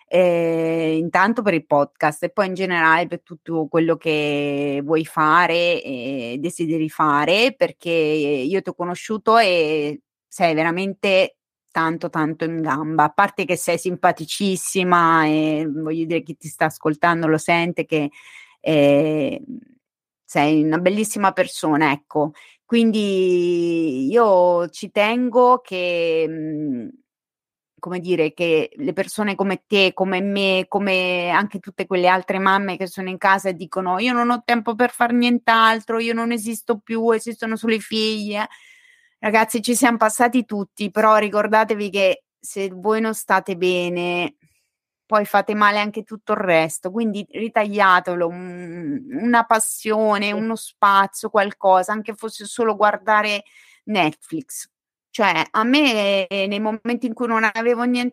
[0.09, 5.83] ehm, intanto per il podcast e poi in generale per tutto quello che vuoi fare
[5.83, 11.37] e desideri fare, perché io ti ho conosciuto e sei veramente
[11.77, 13.05] tanto, tanto in gamba.
[13.05, 18.11] A parte che sei simpaticissima e voglio dire chi ti sta ascoltando lo sente che,
[18.61, 19.39] ehm,
[20.25, 22.33] sei una bellissima persona, ecco.
[22.65, 26.89] Quindi io ci tengo che, mhmm,
[27.79, 32.77] come dire, che le persone come te, come me, come anche tutte quelle altre mamme
[32.79, 36.33] che sono in casa e dicono: "Io non ho tempo per far nient'altro, io non
[36.33, 38.49] esisto più, esistono solo i figli", eh.
[39.19, 44.37] Ragazzi, ci siam passati tutti, però ricordatevi che se voi non state bene,
[45.07, 51.93] poi fate male anche tutto il resto, quindi ritagliatelo un una passione, uno spazio, qualcosa,
[51.93, 53.45] anche fosse solo guardare
[53.85, 54.71] Netflix.
[55.11, 58.13] Cioè, a me nei momenti in cui non avevo nien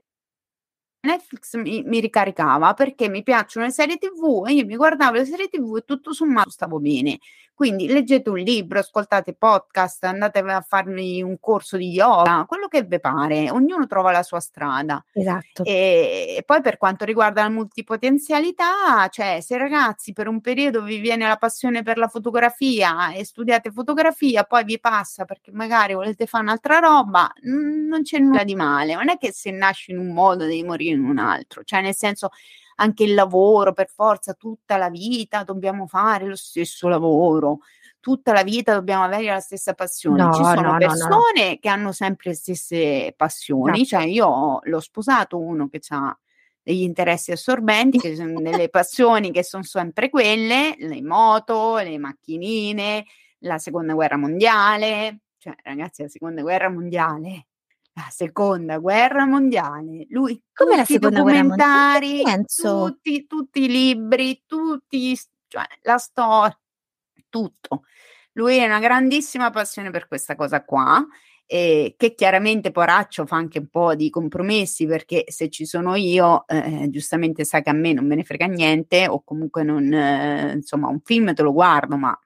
[1.03, 5.25] Netflix mi, mi, ricaricava perché mi piacciono le serie tv e io mi guardavo le
[5.25, 7.19] serie tv e tutto sommato stavo bene.
[7.53, 12.81] Quindi leggete un libro, ascoltate podcast, andate a farmi un corso di yoga, quello che
[12.81, 15.03] vi pare, ognuno trova la sua strada.
[15.13, 15.63] Esatto.
[15.63, 20.97] E, e poi per quanto riguarda la multipotenzialità, cioè se ragazzi per un periodo vi
[20.97, 26.25] viene la passione per la fotografia e studiate fotografia, poi vi passa perché magari volete
[26.25, 28.95] fare un'altra roba, non c'è nulla di male.
[28.95, 31.95] Non è che se nasci in un modo devi morire in un altro, cioè nel
[31.95, 32.29] senso
[32.75, 37.59] anche il lavoro, per forza, tutta la vita dobbiamo fare lo stesso lavoro,
[37.99, 40.23] tutta la vita dobbiamo avere la stessa passione.
[40.23, 44.79] No, Ci sono no, persone no, che hanno sempre le stesse passioni, cioè io l'ho
[44.79, 46.17] sposato uno che ha
[46.61, 53.05] degli interessi assorbenti, che sono delle passioni che sono sempre quelle, le moto, le macchinine,
[53.39, 57.47] la seconda guerra mondiale, cioè ragazzi la seconda guerra mondiale
[57.93, 60.05] la seconda guerra mondiale.
[60.09, 62.45] Lui come la seconda documentari, guerra mondiale?
[62.45, 65.15] Tutti, tutti i libri, tutti,
[65.47, 66.57] cioè la storia,
[67.29, 67.83] tutto.
[68.33, 71.05] Lui ha una grandissima passione per questa cosa qua.
[71.45, 76.47] Eh, che chiaramente Poraccio fa anche un po' di compromessi perché se ci sono io,
[76.47, 80.53] eh, giustamente sa che a me non me ne frega niente o comunque non, eh,
[80.53, 82.17] insomma, un film te lo guardo, ma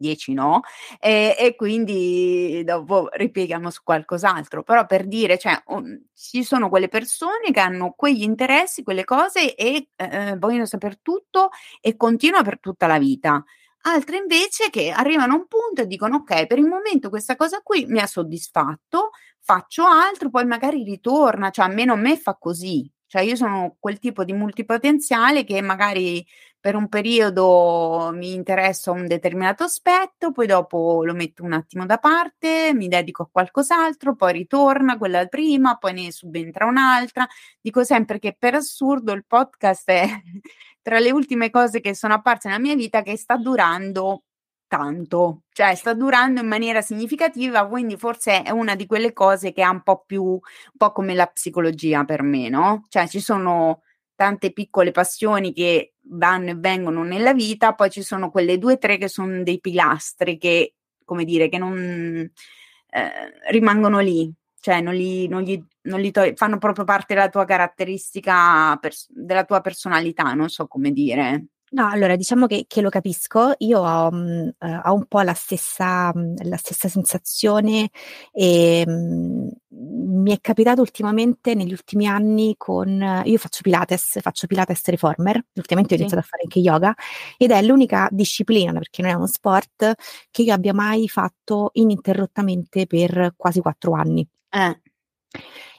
[0.00, 0.62] 10 no,
[0.98, 4.62] e, e, quindi dopo ripieghiamo su qualcos'altro.
[4.62, 9.54] Però per dire, cioè, um, ci sono quelle persone che hanno quegli interessi, quelle cose
[9.54, 13.44] e eh, vogliono sapere tutto e continua per tutta la vita.
[13.82, 17.60] Altre invece che arrivano a un punto e dicono ok, per il momento questa cosa
[17.62, 22.90] qui mi ha soddisfatto, faccio altro, poi magari ritorna, cioè almeno a me fa così.
[23.06, 26.24] Cioè io sono quel tipo di multipotenziale che magari
[26.60, 31.96] per un periodo mi interessa un determinato aspetto, poi dopo lo metto un attimo da
[31.96, 37.26] parte, mi dedico a qualcos'altro, poi ritorna quella prima, poi ne subentra un'altra.
[37.60, 40.06] Dico sempre che per assurdo il podcast è
[40.82, 44.24] tra le ultime cose che sono apparse nella mia vita che sta durando
[44.66, 49.62] tanto, cioè sta durando in maniera significativa, quindi forse è una di quelle cose che
[49.62, 50.40] ha un po' più, un
[50.76, 52.84] po' come la psicologia per me, no?
[52.88, 53.82] Cioè ci sono
[54.20, 58.78] tante piccole passioni che vanno e vengono nella vita, poi ci sono quelle due o
[58.78, 60.74] tre che sono dei pilastri che,
[61.06, 63.10] come dire, che non eh,
[63.48, 67.46] rimangono lì, cioè non li, non gli, non li to- fanno proprio parte della tua
[67.46, 71.46] caratteristica, pers- della tua personalità, non so come dire.
[71.72, 75.34] No, allora diciamo che, che lo capisco, io ho, mh, uh, ho un po' la
[75.34, 77.90] stessa, mh, la stessa sensazione
[78.32, 84.84] e mh, mi è capitato ultimamente negli ultimi anni con, io faccio Pilates, faccio Pilates
[84.86, 86.02] Reformer, ultimamente ho sì.
[86.02, 86.92] iniziato a fare anche yoga
[87.36, 89.92] ed è l'unica disciplina, perché non è uno sport,
[90.32, 94.26] che io abbia mai fatto ininterrottamente per quasi quattro anni.
[94.50, 94.80] Eh.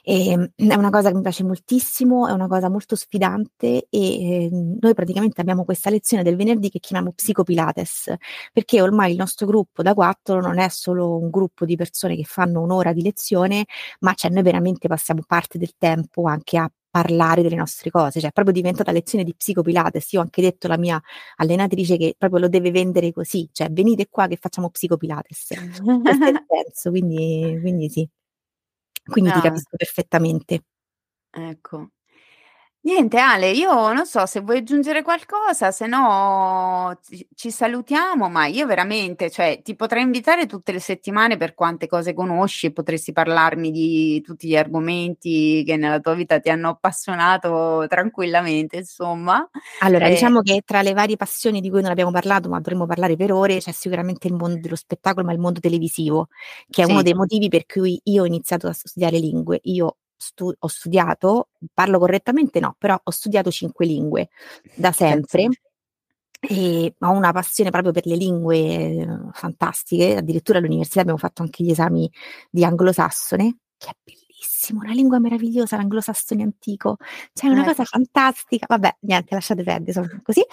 [0.04, 4.44] E, ehm, è una cosa che mi piace moltissimo, è una cosa molto sfidante e
[4.46, 8.14] eh, noi praticamente abbiamo questa lezione del venerdì che chiamiamo Psicopilates,
[8.52, 12.24] perché ormai il nostro gruppo da quattro non è solo un gruppo di persone che
[12.24, 13.66] fanno un'ora di lezione,
[14.00, 18.28] ma cioè noi veramente passiamo parte del tempo anche a parlare delle nostre cose, cioè
[18.30, 20.12] è proprio diventata lezione di psicopilates.
[20.12, 21.00] Io ho anche detto alla mia
[21.36, 25.54] allenatrice che proprio lo deve vendere così, cioè venite qua che facciamo psicopilates.
[26.02, 28.06] Questo senso, quindi, quindi sì.
[29.04, 29.42] Quindi ti ah.
[29.42, 30.64] capisco perfettamente.
[31.30, 31.88] Ecco.
[32.84, 38.46] Niente Ale, io non so se vuoi aggiungere qualcosa, se no ci, ci salutiamo, ma
[38.46, 43.70] io veramente, cioè, ti potrei invitare tutte le settimane per quante cose conosci potresti parlarmi
[43.70, 49.48] di tutti gli argomenti che nella tua vita ti hanno appassionato tranquillamente, insomma.
[49.78, 52.86] Allora, eh, diciamo che tra le varie passioni di cui non abbiamo parlato, ma dovremmo
[52.86, 56.30] parlare per ore, c'è sicuramente il mondo dello spettacolo, ma il mondo televisivo,
[56.68, 56.90] che è sì.
[56.90, 59.60] uno dei motivi per cui io ho iniziato a studiare lingue.
[59.62, 64.28] Io stu- ho studiato, parlo correttamente no, però ho studiato cinque lingue
[64.74, 65.48] da sempre.
[66.44, 71.62] E ho una passione proprio per le lingue eh, fantastiche, addirittura all'università abbiamo fatto anche
[71.62, 72.10] gli esami
[72.50, 74.21] di anglosassone, che è bellissimo
[74.62, 76.96] bellissimo, una lingua meravigliosa, l'anglosassone antico,
[77.32, 77.66] cioè una eh.
[77.66, 78.66] cosa fantastica.
[78.68, 80.44] Vabbè, niente, lasciate perdere, sono così.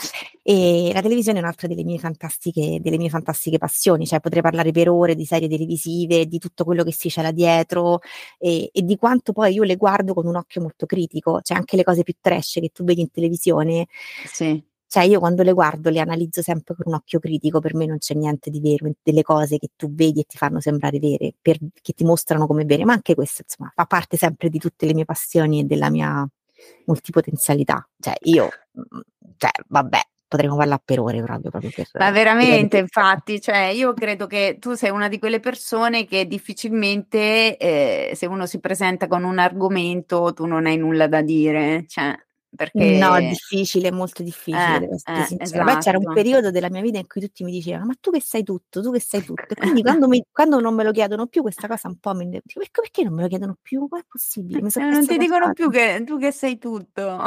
[0.42, 4.72] E la televisione è un'altra delle mie fantastiche, delle mie fantastiche passioni, cioè potrei parlare
[4.72, 8.00] per ore di serie televisive, di tutto quello che si c'è là dietro
[8.38, 11.76] e, e di quanto poi io le guardo con un occhio molto critico, cioè anche
[11.76, 13.88] le cose più trash che tu vedi in televisione.
[14.26, 17.86] Sì cioè io quando le guardo le analizzo sempre con un occhio critico, per me
[17.86, 21.36] non c'è niente di vero, delle cose che tu vedi e ti fanno sembrare vere,
[21.40, 24.88] per, che ti mostrano come vere, ma anche questo insomma fa parte sempre di tutte
[24.88, 26.28] le mie passioni e della mia
[26.86, 27.88] multipotenzialità.
[28.00, 29.00] Cioè io, mm,
[29.38, 34.26] cioè vabbè, potremmo parlare per ore proprio, proprio per, Ma veramente, infatti, cioè io credo
[34.26, 39.24] che tu sei una di quelle persone che difficilmente eh, se uno si presenta con
[39.24, 42.16] un argomento tu non hai nulla da dire, cioè
[42.56, 42.98] perché...
[42.98, 45.38] No, è difficile, molto difficile, eh, eh.
[45.40, 45.64] Esatto.
[45.64, 46.16] Poi c'era un esatto.
[46.16, 48.92] periodo della mia vita in cui tutti mi dicevano: Ma tu che sai tutto, tu
[48.92, 49.46] che sai tutto.
[49.48, 52.28] E quindi quando, mi, quando non me lo chiedono più, questa cosa un po' mi
[52.28, 53.88] dico: perché, perché non me lo chiedono più?
[53.88, 54.62] Come è possibile?
[54.62, 55.54] Non ti dicono fare.
[55.54, 57.22] più che tu che sai tutto.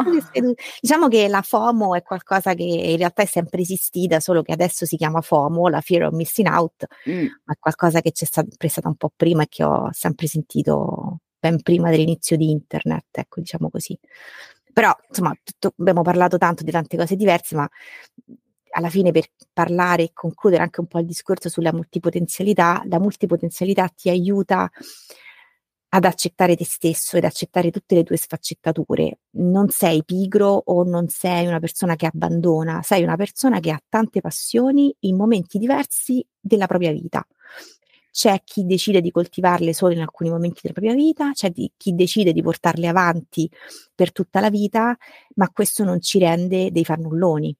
[0.80, 4.86] Diciamo che la FOMO è qualcosa che in realtà è sempre esistita, solo che adesso
[4.86, 7.26] si chiama FOMO, la fear of missing out, mm.
[7.44, 11.20] ma è qualcosa che c'è sempre stata un po' prima e che ho sempre sentito
[11.42, 13.98] ben prima dell'inizio di internet, ecco, diciamo così.
[14.72, 17.68] Però, insomma, tutto, abbiamo parlato tanto di tante cose diverse, ma
[18.74, 23.88] alla fine per parlare e concludere anche un po' il discorso sulla multipotenzialità, la multipotenzialità
[23.88, 24.70] ti aiuta
[25.94, 29.18] ad accettare te stesso ed accettare tutte le tue sfaccettature.
[29.32, 33.80] Non sei pigro o non sei una persona che abbandona, sei una persona che ha
[33.88, 37.26] tante passioni in momenti diversi della propria vita
[38.12, 41.94] c'è chi decide di coltivarle solo in alcuni momenti della propria vita, c'è di, chi
[41.94, 43.50] decide di portarle avanti
[43.94, 44.96] per tutta la vita,
[45.36, 47.56] ma questo non ci rende dei fannulloni.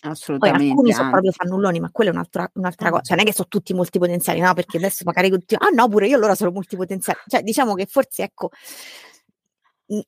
[0.00, 0.60] Assolutamente.
[0.60, 3.02] Poi alcuni sono proprio fannulloni, ma quella è un'altra, un'altra cosa.
[3.02, 4.54] Cioè, non è che sono tutti multipotenziali, no?
[4.54, 7.18] Perché adesso magari ah no, pure io allora sono multipotenziale.
[7.26, 8.50] Cioè, diciamo che forse ecco.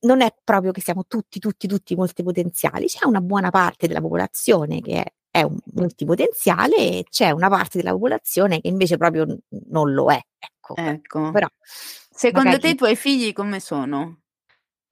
[0.01, 4.81] Non è proprio che siamo tutti, tutti, tutti multipotenziali, c'è una buona parte della popolazione
[4.81, 9.27] che è è un multipotenziale e c'è una parte della popolazione che invece proprio
[9.69, 10.21] non lo è.
[10.39, 10.75] Ecco.
[10.77, 11.31] ecco.
[11.31, 11.47] Però,
[12.11, 12.63] Secondo magari...
[12.63, 14.20] te i tuoi figli come sono?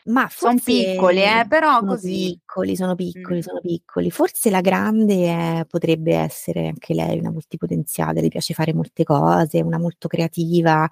[0.08, 2.30] Ma sono piccoli, eh, però sono così.
[2.30, 3.42] piccoli, sono piccoli, mm.
[3.42, 4.10] sono piccoli.
[4.10, 9.60] Forse la grande è, potrebbe essere anche lei una multipotenziale, le piace fare molte cose,
[9.60, 10.88] una molto creativa,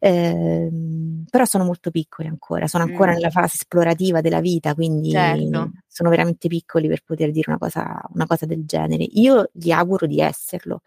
[0.00, 3.14] ehm, però sono molto piccoli ancora, sono ancora mm.
[3.14, 5.70] nella fase esplorativa della vita, quindi certo.
[5.86, 9.04] sono veramente piccoli per poter dire una cosa, una cosa del genere.
[9.12, 10.82] Io gli auguro di esserlo,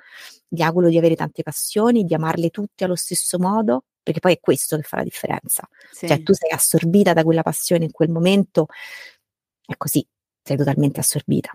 [0.47, 4.39] gli auguro di avere tante passioni, di amarle tutte allo stesso modo, perché poi è
[4.39, 5.67] questo che fa la differenza.
[5.91, 6.07] Sì.
[6.07, 8.67] Cioè tu sei assorbita da quella passione in quel momento,
[9.65, 10.05] è così,
[10.41, 11.51] sei totalmente assorbita.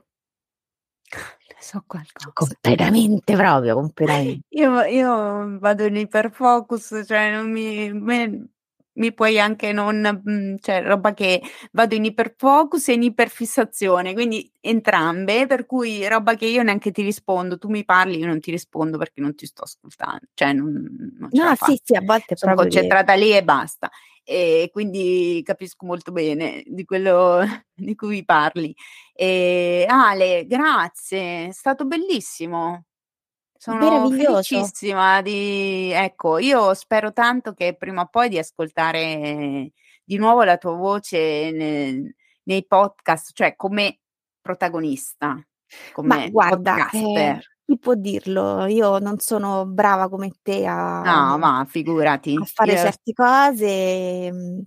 [1.58, 2.30] So qualcosa.
[2.32, 4.46] Completamente proprio, completamente.
[4.50, 8.50] Io, io vado in iperfocus, cioè non mi, me,
[8.96, 11.40] mi puoi anche non, mhmm, cioè roba che
[11.72, 17.02] vado in iperfocus e in iperfissazione, quindi entrambe, per cui roba che io neanche ti
[17.02, 20.70] rispondo, tu mi parli, io non ti rispondo perché non ti sto ascoltando, cioè non,
[21.18, 23.90] non No, sì, sì, a volte sono concentrata lì e basta.
[24.28, 28.74] E quindi capisco molto bene di quello di cui parli.
[29.14, 32.86] E, Ale, grazie, è stato bellissimo.
[33.58, 39.72] Sono felicissima di ecco, io spero tanto che prima o poi di ascoltare
[40.04, 43.98] di nuovo la tua voce nel nei podcast, cioè come
[44.40, 45.36] protagonista,
[46.02, 48.66] Ma guarda, eh, chi può dirlo?
[48.66, 52.36] Io non sono brava come te a No, ma figurati.
[52.36, 54.64] a fare Io certe cose, mhmm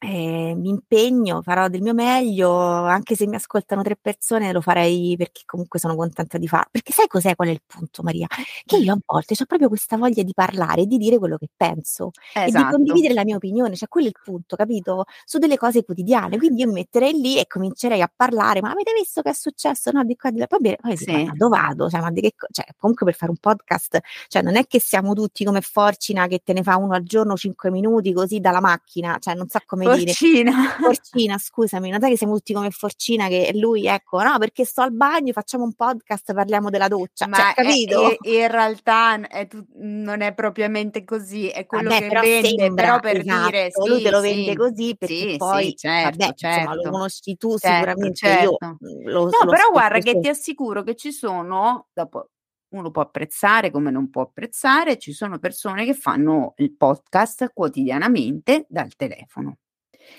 [0.00, 5.16] eh, mi impegno, farò del mio meglio, anche se mi ascoltano tre persone lo farei
[5.16, 6.68] perché comunque sono contenta di farlo.
[6.70, 8.28] Perché sai cos'è qual è il punto, Maria?
[8.64, 11.48] Che io a volte ho proprio questa voglia di parlare e di dire quello che
[11.54, 12.40] penso esatto.
[12.40, 12.76] e di esatto.
[12.76, 15.04] condividere la mia opinione, cioè quello è il punto, capito?
[15.24, 16.38] Su delle cose quotidiane.
[16.38, 19.90] Quindi io mi metterei lì e comincerei a parlare, ma avete visto che è successo?
[19.90, 20.46] No, di qua, di là.
[20.46, 21.10] Poi, poi sì.
[21.10, 21.90] ma dove vado?
[21.90, 25.12] Cioè, ma di che, cioè, comunque per fare un podcast, cioè non è che siamo
[25.14, 29.18] tutti come Forcina che te ne fa uno al giorno cinque minuti così dalla macchina,
[29.18, 30.52] cioè non so come Forcina.
[30.80, 34.82] Forcina, scusami, non è che siamo tutti come Forcina che lui, ecco, no, perché sto
[34.82, 38.10] al bagno, facciamo un podcast, parliamo della doccia, Ma cioè, capito?
[38.10, 42.20] È, è, in realtà è tu, non è propriamente così, è quello vabbè, che però
[42.20, 45.64] vende, sembra, però per esatto, dire sì, lui te lo vende così perché sì, poi
[45.64, 46.46] sì, certo, vabbè, certo.
[46.46, 46.96] insomma, lo certo.
[46.96, 48.42] conosci tu certo, sicuramente certo.
[48.42, 52.30] io lo, No, lo però guarda che ti assicuro che ci sono dopo
[52.70, 58.66] uno può apprezzare come non può apprezzare, ci sono persone che fanno il podcast quotidianamente
[58.68, 59.58] dal telefono.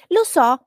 [0.07, 0.65] Lo so.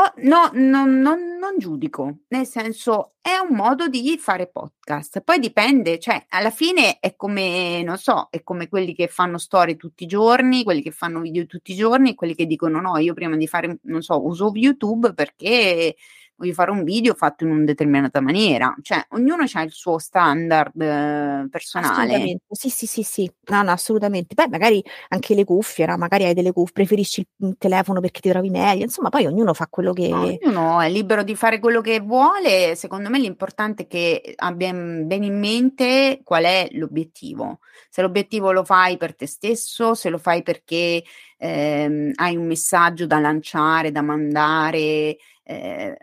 [0.00, 5.22] Oh, no, non, non, non giudico, nel senso è un modo di fare podcast.
[5.22, 9.74] Poi dipende, cioè alla fine è come, non so, è come quelli che fanno storie
[9.76, 13.12] tutti i giorni, quelli che fanno video tutti i giorni, quelli che dicono no, io
[13.12, 15.96] prima di fare, non so, uso YouTube perché
[16.38, 20.80] voglio fare un video fatto in una determinata maniera, cioè ognuno ha il suo standard
[20.80, 22.40] eh, personale.
[22.48, 24.34] Sì, sì, sì, sì, no, no, assolutamente.
[24.34, 25.96] Beh, magari anche le cuffie, no?
[25.96, 29.66] magari hai delle cuffie, preferisci il telefono perché ti trovi meglio, insomma, poi ognuno fa
[29.68, 30.08] quello che...
[30.08, 34.72] No, ognuno è libero di fare quello che vuole, secondo me l'importante è che abbia
[34.72, 37.58] bene in mente qual è l'obiettivo.
[37.90, 41.02] Se l'obiettivo lo fai per te stesso, se lo fai perché
[41.36, 45.16] ehm, hai un messaggio da lanciare, da mandare,
[45.50, 45.96] eh,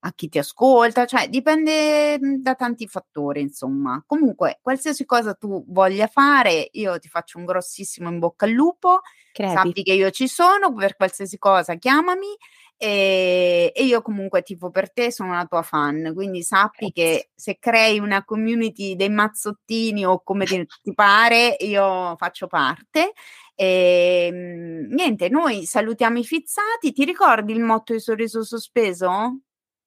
[0.00, 4.00] a chi ti ascolta, cioè dipende mhmm, da tanti fattori, insomma.
[4.06, 9.00] Comunque, qualsiasi cosa tu voglia fare, io ti faccio un grossissimo in bocca al lupo.
[9.32, 9.52] Crepi.
[9.52, 12.28] Sappi che io ci sono per qualsiasi cosa, chiamami
[12.76, 17.58] e, e, io comunque tifo per te, sono una tua fan, quindi sappi che se
[17.58, 23.12] crei una community dei mazzottini o come ti, ti pare, io faccio parte.
[23.54, 26.92] E, ehm, niente, noi salutiamo i fizzati.
[26.92, 29.40] Ti ricordi il motto di sorriso sospeso?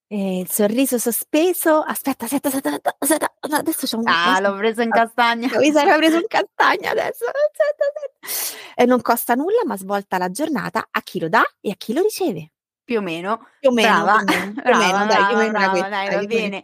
[0.08, 1.80] E il sorriso sospeso.
[1.80, 4.04] Aspetta, aspetta, aspetta, aspetta, adesso c'è un.
[4.06, 5.50] Ah, l'ho preso in castagna.
[5.58, 7.26] Mi sarei preso in castagna adesso.
[7.26, 8.82] Aspetta, aspetta.
[8.82, 11.94] E non costa nulla, ma svolta la giornata a chi lo dà e a chi
[11.94, 12.52] lo riceve.
[12.86, 13.48] Più o meno.
[13.60, 14.04] Più o meno.
[14.04, 16.64] Brava, più o meno, brava, dai, più o meno brava, dai, va bene.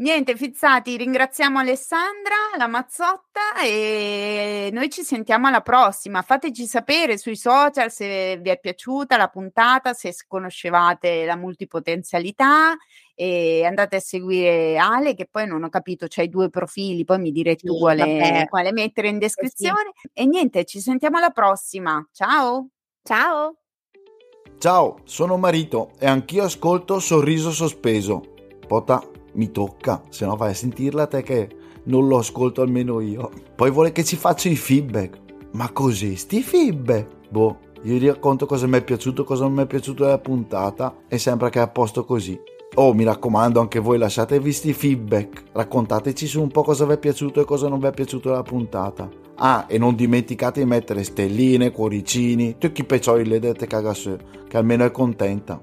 [0.00, 6.22] Niente, Fizzati, ringraziamo Alessandra, la Mazzotta e noi ci sentiamo alla prossima.
[6.22, 12.78] Fateci sapere sui social se vi è piaciuta la puntata, se conoscevate la multipotenzialità
[13.14, 17.30] e andate a seguire Ale che poi non ho capito, c'hai due profili, poi mi
[17.30, 19.92] direi tu sì, quale, quale, mettere in descrizione.
[20.00, 20.08] Sì.
[20.14, 22.02] E niente, ci sentiamo alla prossima.
[22.10, 22.70] Ciao!
[23.02, 23.59] Ciao!
[24.60, 28.20] Ciao, sono Marito e anch'io ascolto Sorriso Sospeso.
[28.68, 29.02] Pota,
[29.32, 31.48] mi tocca, se no vai a sentirla te che
[31.84, 33.30] non lo ascolto almeno io.
[33.56, 35.18] Poi vuole che ci faccia i feedback.
[35.52, 37.30] Ma così, sti feedback?
[37.30, 40.94] Boh, io gli racconto cosa mi è piaciuto, cosa non mi è piaciuto della puntata
[41.08, 42.38] e sembra che è a posto così.
[42.76, 45.42] Oh, mi raccomando, anche voi lasciatevi sti feedback.
[45.52, 48.44] Raccontateci su un po' cosa vi è piaciuto e cosa non vi è piaciuto della
[48.44, 49.08] puntata.
[49.36, 54.56] Ah, e non dimenticate di mettere stelline, cuoricini, tutti i peccioli le dette cagasse, che
[54.56, 55.58] almeno è contenta.